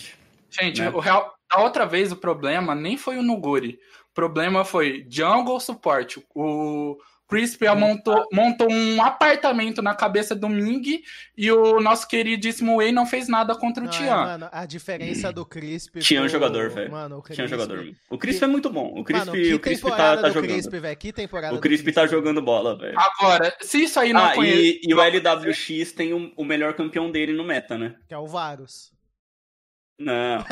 [0.49, 0.89] Gente, né?
[0.89, 3.79] o real, da outra vez o problema nem foi o Nuguri.
[4.11, 6.17] O problema foi Jungle Support.
[6.35, 6.97] O
[7.27, 11.01] Crisp montou, montou um apartamento na cabeça do Ming
[11.35, 14.15] e o nosso queridíssimo Wei não fez nada contra o Não, é, Tian.
[14.15, 15.99] mano, a diferença do Crisp.
[15.99, 16.89] Tian pro- jogador, velho.
[16.91, 17.35] Mano, o Crisp.
[17.35, 17.93] Tinha jogador.
[18.09, 18.93] O Crisp é muito bom.
[18.97, 20.51] O Crisp, Mano, que o Crisp tá, tá do jogando.
[20.51, 20.97] Crisp, velho.
[20.97, 22.97] Que temporada O do Crisp tá jogando bola, velho.
[22.97, 24.79] Agora, se isso aí não Ah, conhece.
[24.83, 27.95] e, e o LWX tem o, o melhor campeão dele no meta, né?
[28.07, 28.91] Que é o Varus.
[29.99, 30.45] Não.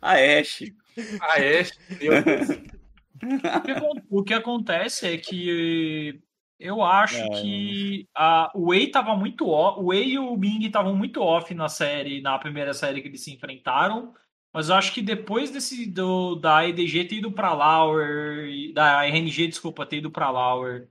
[0.00, 0.74] a Ashe.
[1.20, 1.66] Ah, é?
[2.00, 2.48] Meu Deus.
[4.10, 6.20] O que acontece é que
[6.58, 7.28] eu acho É.
[7.42, 11.52] que a, o Wei tava muito off, o Wei e o Ming estavam muito off
[11.54, 14.14] na série, na primeira série que eles se enfrentaram.
[14.52, 19.48] Mas eu acho que depois desse do, da EDG ter ido pra Lauer, da RNG,
[19.48, 20.88] desculpa, ter ido pra Lauer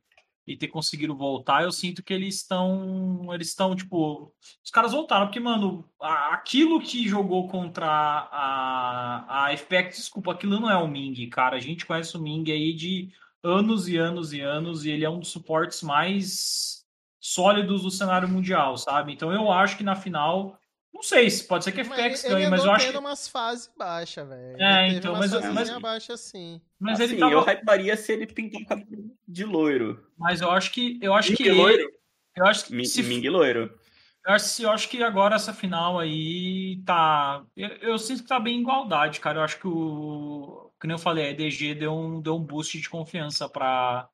[0.47, 3.33] e ter conseguido voltar, eu sinto que eles estão.
[3.33, 4.31] Eles estão, tipo.
[4.63, 10.69] Os caras voltaram, porque, mano, aquilo que jogou contra a, a FPX, desculpa, aquilo não
[10.69, 11.55] é o Ming, cara.
[11.55, 13.11] A gente conhece o Ming aí de
[13.43, 16.85] anos e anos e anos, e ele é um dos suportes mais
[17.19, 19.13] sólidos do cenário mundial, sabe?
[19.13, 20.59] Então eu acho que na final.
[20.95, 22.99] Não sei se pode ser que a FPX ele ganhe, mas eu acho tendo que.
[22.99, 24.55] umas fases baixas, velho.
[24.61, 26.61] É, Ele então, mas- mas- baixas assim.
[26.79, 27.33] Mas assim, ele tava.
[27.33, 30.07] eu hyparia se ele pintar o cabelo de loiro.
[30.17, 30.97] Mas eu acho que.
[31.01, 31.91] Eu acho que Ming ele, loiro?
[32.37, 33.77] Eu acho que se Ming loiro.
[34.25, 37.43] Eu acho, eu acho que agora essa final aí tá.
[37.57, 39.39] Eu, eu sinto que tá bem em igualdade, cara.
[39.39, 40.71] Eu acho que o.
[40.79, 44.07] Que nem eu falei, a EDG deu um, deu um boost de confiança pra,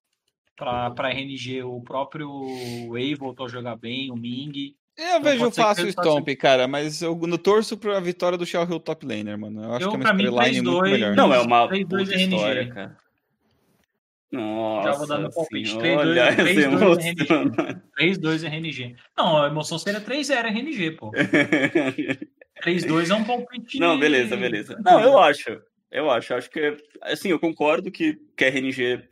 [0.56, 1.62] pra, pra RNG.
[1.64, 2.30] O próprio
[2.88, 4.76] Wave voltou a jogar bem, o Ming.
[5.02, 8.68] Eu Então vejo fácil o Stomp, cara, mas eu não torço pra vitória do Shell
[8.70, 9.64] Hill top laner, mano.
[9.64, 10.92] Eu acho Eu, que é uma storyline muito 3-2.
[10.92, 11.16] melhor.
[11.16, 12.24] Não, é uma 3-2 puta RNG.
[12.36, 12.98] história, cara.
[14.32, 15.70] Nossa Já vou dar meu palpite.
[15.72, 16.96] senhora, 3-2, olha essa 3-2 emoção.
[18.00, 18.96] 3-2 RNG.
[19.18, 21.12] Não, a emoção seria 3-0 RNG, pô.
[22.64, 23.80] 3-2 é um palpite.
[23.80, 24.80] Não, beleza, beleza.
[24.86, 25.60] Não, eu acho.
[25.92, 26.34] Eu acho.
[26.34, 29.04] Acho que, assim, eu concordo que, que a RNG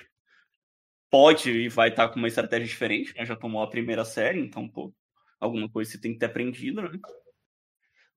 [1.12, 3.26] pode e vai estar com uma estratégia diferente, né?
[3.26, 4.94] Já tomou a primeira série, então, pô,
[5.40, 6.90] alguma coisa você tem que ter aprendido, né?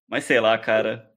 [0.09, 1.11] Mas sei lá, cara.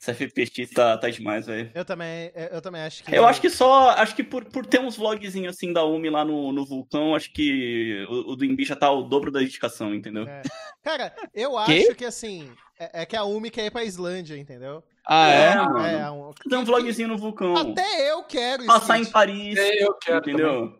[0.00, 1.70] Essa FPX tá, tá demais, velho.
[1.74, 3.14] Eu também, eu também acho que.
[3.14, 3.90] Eu acho que só.
[3.90, 7.32] Acho que por, por ter uns vlogzinhos assim da Umi lá no, no vulcão, acho
[7.32, 10.28] que o, o do Imbi já tá o dobro da dedicação, entendeu?
[10.28, 10.42] É.
[10.82, 12.50] Cara, eu acho que assim.
[12.78, 14.84] É, é que a Umi quer ir pra Islândia, entendeu?
[15.04, 15.54] Ah, é?
[15.56, 15.78] mano.
[15.80, 17.56] É, um- Fazer um vlogzinho no vulcão.
[17.56, 18.72] Até eu quero isso.
[18.72, 19.04] Passar em.
[19.06, 19.56] Paris.
[19.56, 20.20] Eu quero.
[20.20, 20.78] também.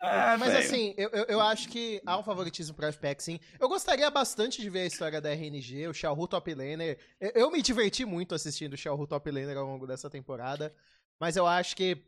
[0.00, 3.40] É, Mas assim, eu, eu, eu acho que há um favoritismo pro FPX, sim.
[3.58, 6.98] Eu gostaria bastante de ver a história da RNG, o Xiaohu Top Laner.
[7.20, 10.72] Eu, eu me diverti muito assistindo o Xiaohu Top Laner ao longo dessa temporada.
[11.18, 12.04] Mas eu acho que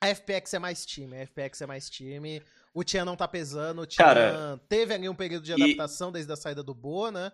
[0.00, 2.42] a FPX é mais time, a FPX é mais time.
[2.72, 6.10] O Tian não tá pesando, o Tian Cara, teve ali um período de e- adaptação
[6.12, 7.32] desde a saída do Boa, né?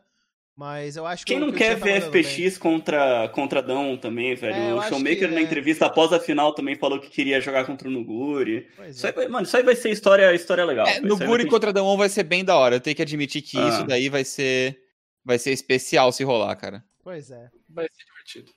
[0.61, 2.25] Mas eu acho que Quem o- não que quer tá ver bem.
[2.25, 4.57] FPX contra, contra Dão também, velho?
[4.57, 5.43] É, o Showmaker que na é.
[5.45, 8.67] entrevista após a final também falou que queria jogar contra o Nuguri.
[8.77, 9.15] Pois Isso é.
[9.17, 10.85] aí, mano, isso aí vai ser história, história legal.
[10.89, 11.07] É, velho.
[11.07, 12.75] no Isso aí Guri vai ter- contra Damon vai ser bem da hora.
[12.75, 13.69] Eu tenho que admitir que Ah.
[13.69, 14.77] isso daí vai ser
[15.25, 16.83] vai ser especial se rolar, cara.
[17.05, 17.49] Pois é.
[17.69, 18.53] Vai ser divertido.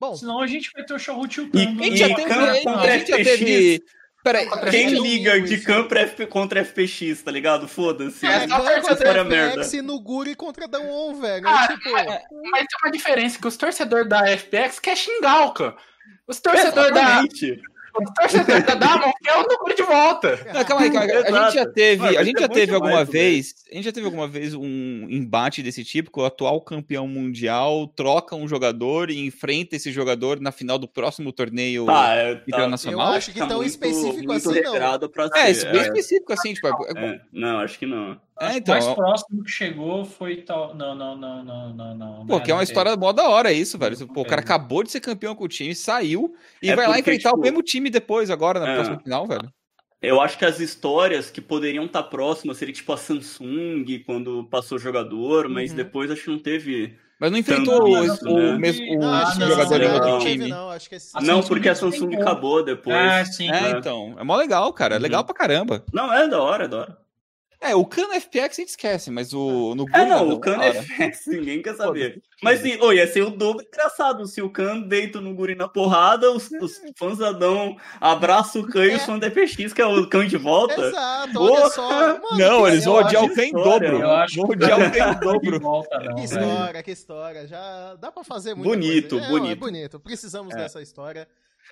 [0.00, 1.80] Bom, Senão a gente vai ter o Shahut E- tiltando.
[1.80, 3.82] A gente E já teve, campo a gente- já teve
[4.28, 7.66] Peraí, Contra Quem liga de FP contra FPX, tá ligado?
[7.66, 8.26] Foda-se.
[8.26, 9.62] É, é, contra merda.
[9.62, 11.48] FPX e Nuguri contra Dawn, velho.
[11.48, 15.74] Ah, tipo, Mas tem uma diferença, que os torcedores da FPX quer xingar o Khan.
[16.26, 17.22] Os torcedores da,
[18.78, 20.36] Damon quer o de volta.
[20.54, 21.12] Não, calma aí, calma aí.
[21.12, 23.84] A gente já teve, Mano, a gente é já teve demais, alguma vez, a gente
[23.84, 28.46] já teve alguma vez um embate desse tipo, que o atual campeão mundial troca um
[28.48, 33.12] jogador e enfrenta esse jogador na final do próximo torneio Tá, é, tá, eu internacional?
[33.12, 34.76] acho que tá tão muito- específico muito assim, não.
[35.34, 37.20] É, é bem específico assim, tipo, é- é.
[37.32, 38.20] Não, acho que não.
[38.40, 40.74] É, o então, mais próximo que chegou foi tal.
[40.74, 42.26] Não, não, não, não, não, não.
[42.26, 43.96] Pô, né, que é uma não história mó da hora isso, velho.
[44.08, 44.44] Pô, o cara É.
[44.44, 47.42] acabou de ser campeão com o time, saiu e É vai lá enfrentar o tipo,
[47.42, 48.74] mesmo time depois, agora, na é.
[48.74, 49.48] próxima final, velho.
[50.00, 54.76] Eu acho que as histórias que poderiam estar próximas seria tipo a Samsung quando passou
[54.76, 55.76] o jogador, mas Uhum.
[55.76, 56.96] depois acho que não teve.
[57.20, 58.16] Mas não enfrentou o, né?
[58.22, 60.18] o mesmo o que não, jogador não, em outro não.
[60.20, 60.46] time.
[60.46, 60.70] não.
[60.70, 61.10] Acho que esse...
[61.18, 62.94] A não, porque a Samsung acabou depois.
[62.94, 63.50] É, sim.
[63.50, 63.78] É, É.
[63.78, 64.14] então.
[64.16, 64.94] É mó legal, cara.
[64.94, 65.02] É Uhum.
[65.02, 65.84] legal pra caramba.
[65.92, 66.98] Não, é da hora, é da hora.
[67.60, 70.62] É, o Khan FPX a gente esquece, mas o no É, Guri, não, o Khan
[70.62, 72.22] é FX, ninguém quer saber.
[72.40, 75.66] Mas sim, ô, ia ser o dobro engraçado se o Khan deita no Guri na
[75.66, 79.06] porrada, os, os fãs da Dão abraçam o Khan e os É.
[79.06, 80.80] fãs da FX, que é o Khan de volta.
[80.80, 81.88] Exato, olha só.
[82.22, 84.00] Mano, Não, eles vão odiar o Khan em dobro.
[84.02, 85.60] Eu acho Vão que odiar o Khan em dobro.
[85.60, 86.42] volta, não, Que velho.
[86.48, 87.46] história, que história.
[87.48, 89.28] Já dá pra fazer muita Bonito, coisa.
[89.28, 89.58] Não, É bonito.
[89.58, 90.00] bonito.
[90.00, 90.58] Precisamos É.
[90.58, 91.26] dessa história.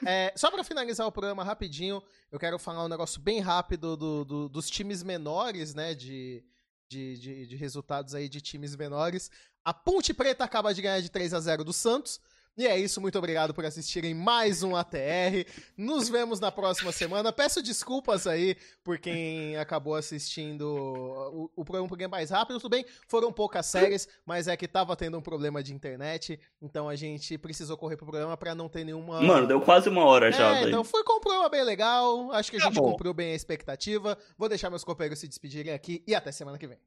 [0.04, 4.24] É, só pra finalizar o programa rapidinho, eu quero falar um negócio bem rápido do-
[4.24, 5.94] do- dos times menores, né?
[5.94, 6.44] De,
[6.88, 9.30] de, de, de resultados aí de times menores.
[9.64, 12.20] A Ponte Preta acaba de ganhar de 3 a 0 do Santos.
[12.58, 15.44] E é isso, muito obrigado por assistirem mais um ATR.
[15.76, 17.30] Nos vemos na próxima semana.
[17.30, 22.58] Peço desculpas aí por quem acabou assistindo o, o programa um pouquinho mais rápido.
[22.58, 26.40] Tudo bem, foram poucas séries, mas é que tava tendo um problema de internet.
[26.62, 29.20] Então a gente precisou correr pro programa pra não ter nenhuma.
[29.20, 30.56] Mano, deu quase uma hora já.
[30.56, 30.68] É, daí.
[30.68, 32.32] então foi com um programa bem legal.
[32.32, 32.92] Acho que a Tá gente bom.
[32.92, 34.16] cumpriu bem a expectativa.
[34.38, 36.78] Vou deixar meus companheiros se despedirem aqui e até semana que vem.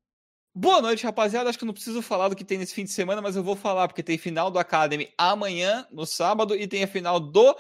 [0.56, 1.48] Boa noite, rapaziada.
[1.50, 3.44] Acho que eu não preciso falar do que tem nesse fim de semana, mas eu
[3.44, 7.56] vou falar, porque tem final do Academy amanhã, no sábado, e tem a final do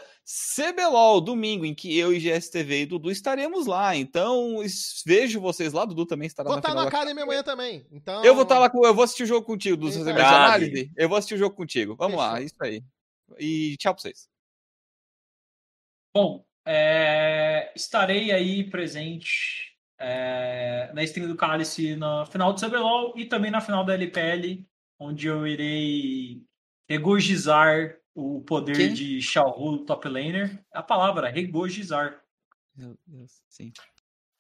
[0.56, 3.96] CBLOL, domingo, em que eu e GSTV e Dudu estaremos lá.
[3.96, 4.58] Então,
[5.06, 5.86] vejo vocês lá.
[5.86, 6.86] Dudu também estará Vou na estar final.
[6.86, 7.86] no da- Academy amanhã também.
[7.92, 8.24] Então.
[8.26, 8.84] Eu vou estar lá com.
[8.86, 9.92] Eu vou assistir o jogo contigo, Dudu.
[9.94, 10.92] Você vai análise?
[10.98, 11.96] Eu vou assistir o jogo contigo.
[11.96, 12.46] Vamos lá, Fechou.
[12.48, 12.84] isso aí.
[13.40, 14.28] E tchau pra vocês.
[16.14, 19.69] Bom, é, estarei aí presente
[20.00, 24.66] é, na stream do Cálice na final do CBLOL e também na final da LPL,
[24.98, 26.42] onde eu irei
[26.88, 28.94] regurgizar o poder Quem?
[28.94, 30.64] de Xiaohu top laner.
[30.74, 32.22] A palavra, regurgizar.
[32.76, 33.72] Meu Deus, sim.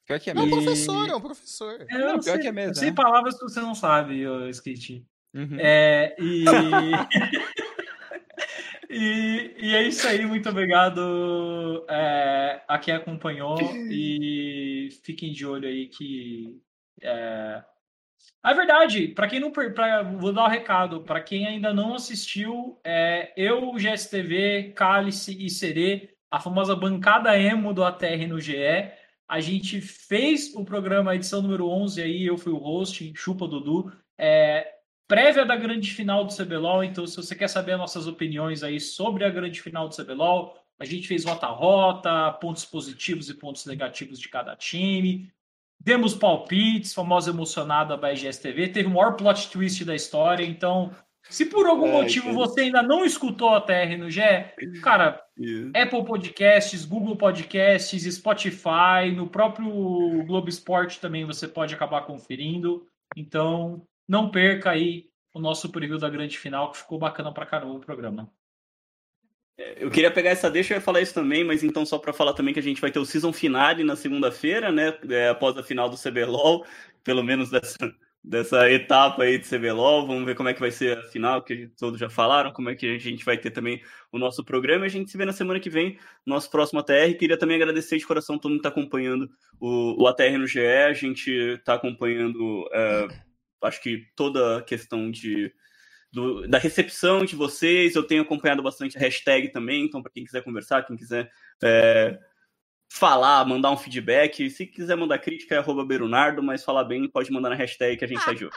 [0.05, 0.63] Pior que é É um mesmo.
[0.63, 1.85] professor, é um professor.
[1.89, 2.93] Eu Não, pior sei, que é mesmo, eu sei é.
[2.93, 5.05] palavras que você não sabe, ô, Skate.
[5.33, 5.57] Uhum.
[5.59, 6.43] É, e...
[8.89, 9.55] e...
[9.57, 13.57] e é isso aí, muito obrigado é, a quem acompanhou
[13.91, 16.59] e fiquem de olho aí que
[17.01, 17.63] É,
[18.41, 19.51] a verdade, para quem não.
[19.51, 21.01] Pra, vou dar o um recado.
[21.03, 27.73] Para quem ainda não assistiu, é, eu, GSTV, Cálice e Serê, a famosa bancada emo
[27.73, 28.55] do ATR no GE,
[29.27, 33.91] a gente fez o programa, edição número 11, aí eu fui o host, chupa Dudu.
[34.17, 34.67] É,
[35.09, 36.83] prévia da grande final do CBLOL.
[36.83, 40.85] Então, se você quer saber nossas opiniões aí sobre a grande final do CBLOL, a
[40.85, 45.33] gente fez rota-rota, pontos positivos e pontos negativos de cada time.
[45.81, 48.67] Demos palpites, famosa emocionada da GSTV.
[48.67, 50.45] Teve o maior plot twist da história.
[50.45, 50.91] Então,
[51.23, 54.21] se por algum é, motivo você ainda não escutou a TR no GE,
[54.83, 55.83] cara, yeah.
[55.83, 59.69] Apple Podcasts, Google Podcasts, Spotify, no próprio
[60.25, 62.85] Globo Esporte também você pode acabar conferindo.
[63.17, 67.75] Então, não perca aí o nosso preview da grande final, que ficou bacana pra caramba
[67.75, 68.27] o programa.
[69.55, 72.33] É, eu queria pegar essa deixa, ia falar isso também, mas então só para falar
[72.33, 74.97] também que a gente vai ter o season finale na segunda-feira, né?
[75.09, 76.65] É, após a final do CBLOL,
[77.03, 77.93] pelo menos dessa,
[78.23, 80.07] dessa etapa aí de CBLOL.
[80.07, 82.75] Vamos ver como é que vai ser a final, que todos já falaram, como é
[82.75, 83.79] que a gente vai ter também
[84.11, 84.85] o nosso programa.
[84.85, 87.15] A gente se vê na semana que vem, nosso próximo ATR.
[87.19, 89.29] Queria também agradecer de coração todo mundo que está acompanhando
[89.59, 90.65] o, o ATR no GE.
[90.65, 92.67] A gente está acompanhando.
[92.73, 93.28] É,
[93.61, 95.53] acho que toda a questão de,
[96.11, 100.23] do, da recepção de vocês, eu tenho acompanhado bastante a hashtag também, então para quem
[100.23, 101.31] quiser conversar, quem quiser
[101.63, 102.17] é,
[102.89, 107.31] falar, mandar um feedback, se quiser mandar crítica é arroba Berunardo, mas falar bem pode
[107.31, 108.53] mandar na hashtag que a gente tá de olho.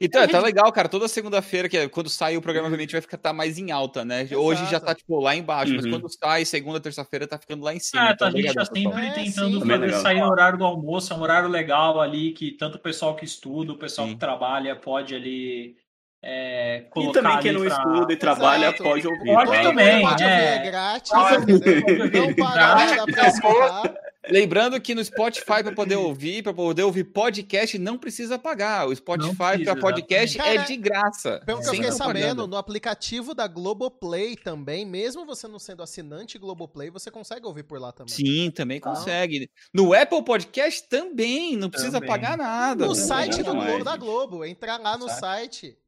[0.00, 0.88] Então, é, tá legal, cara.
[0.88, 4.04] Toda segunda-feira, que é quando sai o programa, obviamente vai ficar tá mais em alta,
[4.04, 4.22] né?
[4.22, 4.40] Exato.
[4.40, 5.80] Hoje já tá, tipo, lá embaixo, uhum.
[5.82, 8.02] mas quando sai, segunda, terça-feira, tá ficando lá em cima.
[8.02, 11.12] Ah, então, tá, a gente tá sempre é, tentando fazer sair no horário do almoço,
[11.12, 14.14] é um horário legal ali, que tanto o pessoal que estuda, o pessoal sim.
[14.14, 15.76] que trabalha pode ali
[16.20, 17.68] é, e também quem não pra...
[17.68, 18.82] estuda e trabalha Exato.
[18.82, 19.34] pode ouvir.
[19.34, 19.62] Pode tá?
[19.62, 20.26] também, pode é.
[20.26, 21.12] ouvir, é grátis.
[21.14, 24.07] Não paga nada pra escutar.
[24.30, 28.86] Lembrando que no Spotify, para poder ouvir, para poder ouvir podcast, não precisa pagar.
[28.86, 31.40] O Spotify para podcast Cara, é de graça.
[31.44, 36.38] Pelo que eu fiquei sabendo, no aplicativo da Globoplay também, mesmo você não sendo assinante
[36.38, 38.14] Globoplay, você consegue ouvir por lá também.
[38.14, 38.82] Sim, também ah.
[38.82, 39.50] consegue.
[39.72, 42.08] No Apple Podcast também, não precisa também.
[42.08, 42.84] pagar nada.
[42.86, 45.78] No site do Globo, da Globo, entrar lá no site.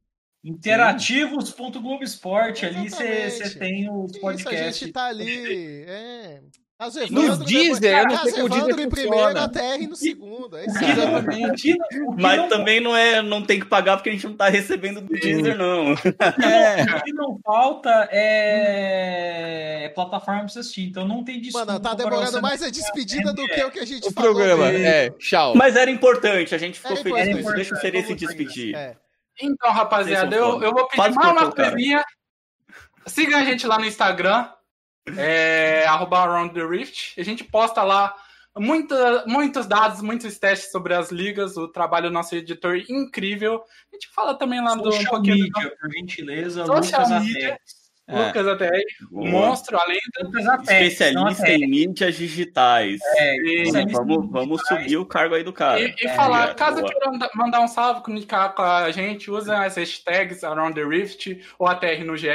[0.43, 4.35] Interativos.globesport, ali você tem os podcasts.
[4.41, 6.41] Isso, a gente tá ali, é...
[7.11, 10.57] No Deezer, eu não sei como o Deezer em primeiro, a TR no segundo.
[10.57, 11.77] É Exatamente.
[12.17, 15.13] Mas também não é, não tem que pagar porque a gente não tá recebendo do
[15.13, 15.91] Deezer, não.
[15.91, 16.83] É.
[16.97, 21.67] O que não falta é plataforma pra você assistir, então não tem desculpa.
[21.67, 24.31] Mano, tá demorando mais a despedida do que o que a gente o falou.
[24.31, 25.53] O programa, é, tchau.
[25.55, 28.75] Mas era importante, a gente ficou feliz com Deixa o Serê se despedir.
[28.75, 28.95] É.
[29.39, 32.03] Então, rapaziada, eu, eu vou pedir mais uma coisinha.
[33.05, 34.47] Siga a gente lá no Instagram,
[35.17, 37.19] é, Around the Rift.
[37.19, 38.13] A gente posta lá
[38.57, 43.63] muita, muitos dados, muitos testes sobre as ligas, o trabalho do nosso editor incrível.
[43.91, 44.91] A gente fala também lá Social do.
[44.93, 45.77] Social media, do...
[45.77, 47.59] por gentileza, Social Lucas media.
[48.07, 48.27] É.
[48.27, 52.99] Lucas até aí, monstro, além do especialista em mídias digitais.
[53.15, 53.37] É,
[53.91, 55.79] vamos, vamos subir o cargo aí do cara.
[55.79, 59.63] E, e é, falar, é, caso queiram mandar um salve, comunicar com a gente, usa
[59.63, 62.27] as hashtags Around the Rift ou até no GE.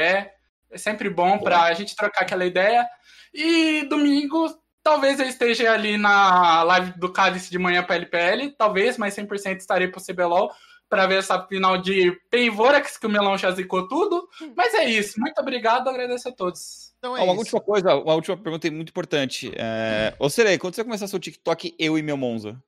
[0.69, 2.87] É sempre bom para a gente trocar aquela ideia.
[3.33, 4.53] E domingo,
[4.83, 9.57] talvez eu esteja ali na live do Cálice de manhã para LPL, talvez, mas 100%
[9.57, 10.51] estarei para o CBLOL
[10.89, 14.27] para ver essa final de Penvorax, que o Melão já zicou tudo.
[14.55, 15.19] Mas é isso.
[15.19, 16.93] Muito obrigado, agradeço a todos.
[16.97, 17.39] Então é uma isso.
[17.39, 19.51] última coisa, uma última pergunta muito importante.
[19.55, 20.15] É...
[20.17, 22.61] Ô, Serei, quando você começar seu TikTok, eu e meu Monza?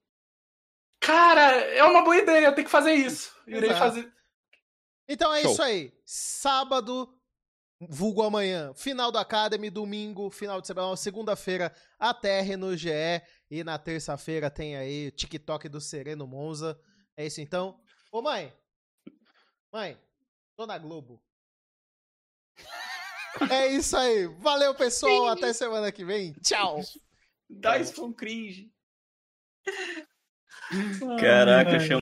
[1.00, 3.34] Cara, é uma boa ideia, eu tenho que fazer isso.
[3.48, 4.12] Irei fazer.
[5.08, 5.54] Então é Show.
[5.54, 5.94] isso aí.
[6.06, 7.10] Sábado,
[7.80, 12.90] vulgo amanhã, final do Academy, domingo, final de semana, segunda-feira, a TR no GE.
[13.50, 16.80] E na terça-feira tem aí o TikTok do Sereno Monza.
[17.16, 17.80] É isso então.
[18.12, 18.54] Ô mãe,
[19.72, 19.98] mãe,
[20.56, 21.24] tô na Globo.
[23.52, 24.28] é isso aí.
[24.40, 25.28] Valeu, pessoal.
[25.28, 26.34] Até semana que vem.
[26.34, 26.82] Tchau.
[27.50, 28.72] Dá isso um cringe.
[31.20, 31.98] Caraca, chama.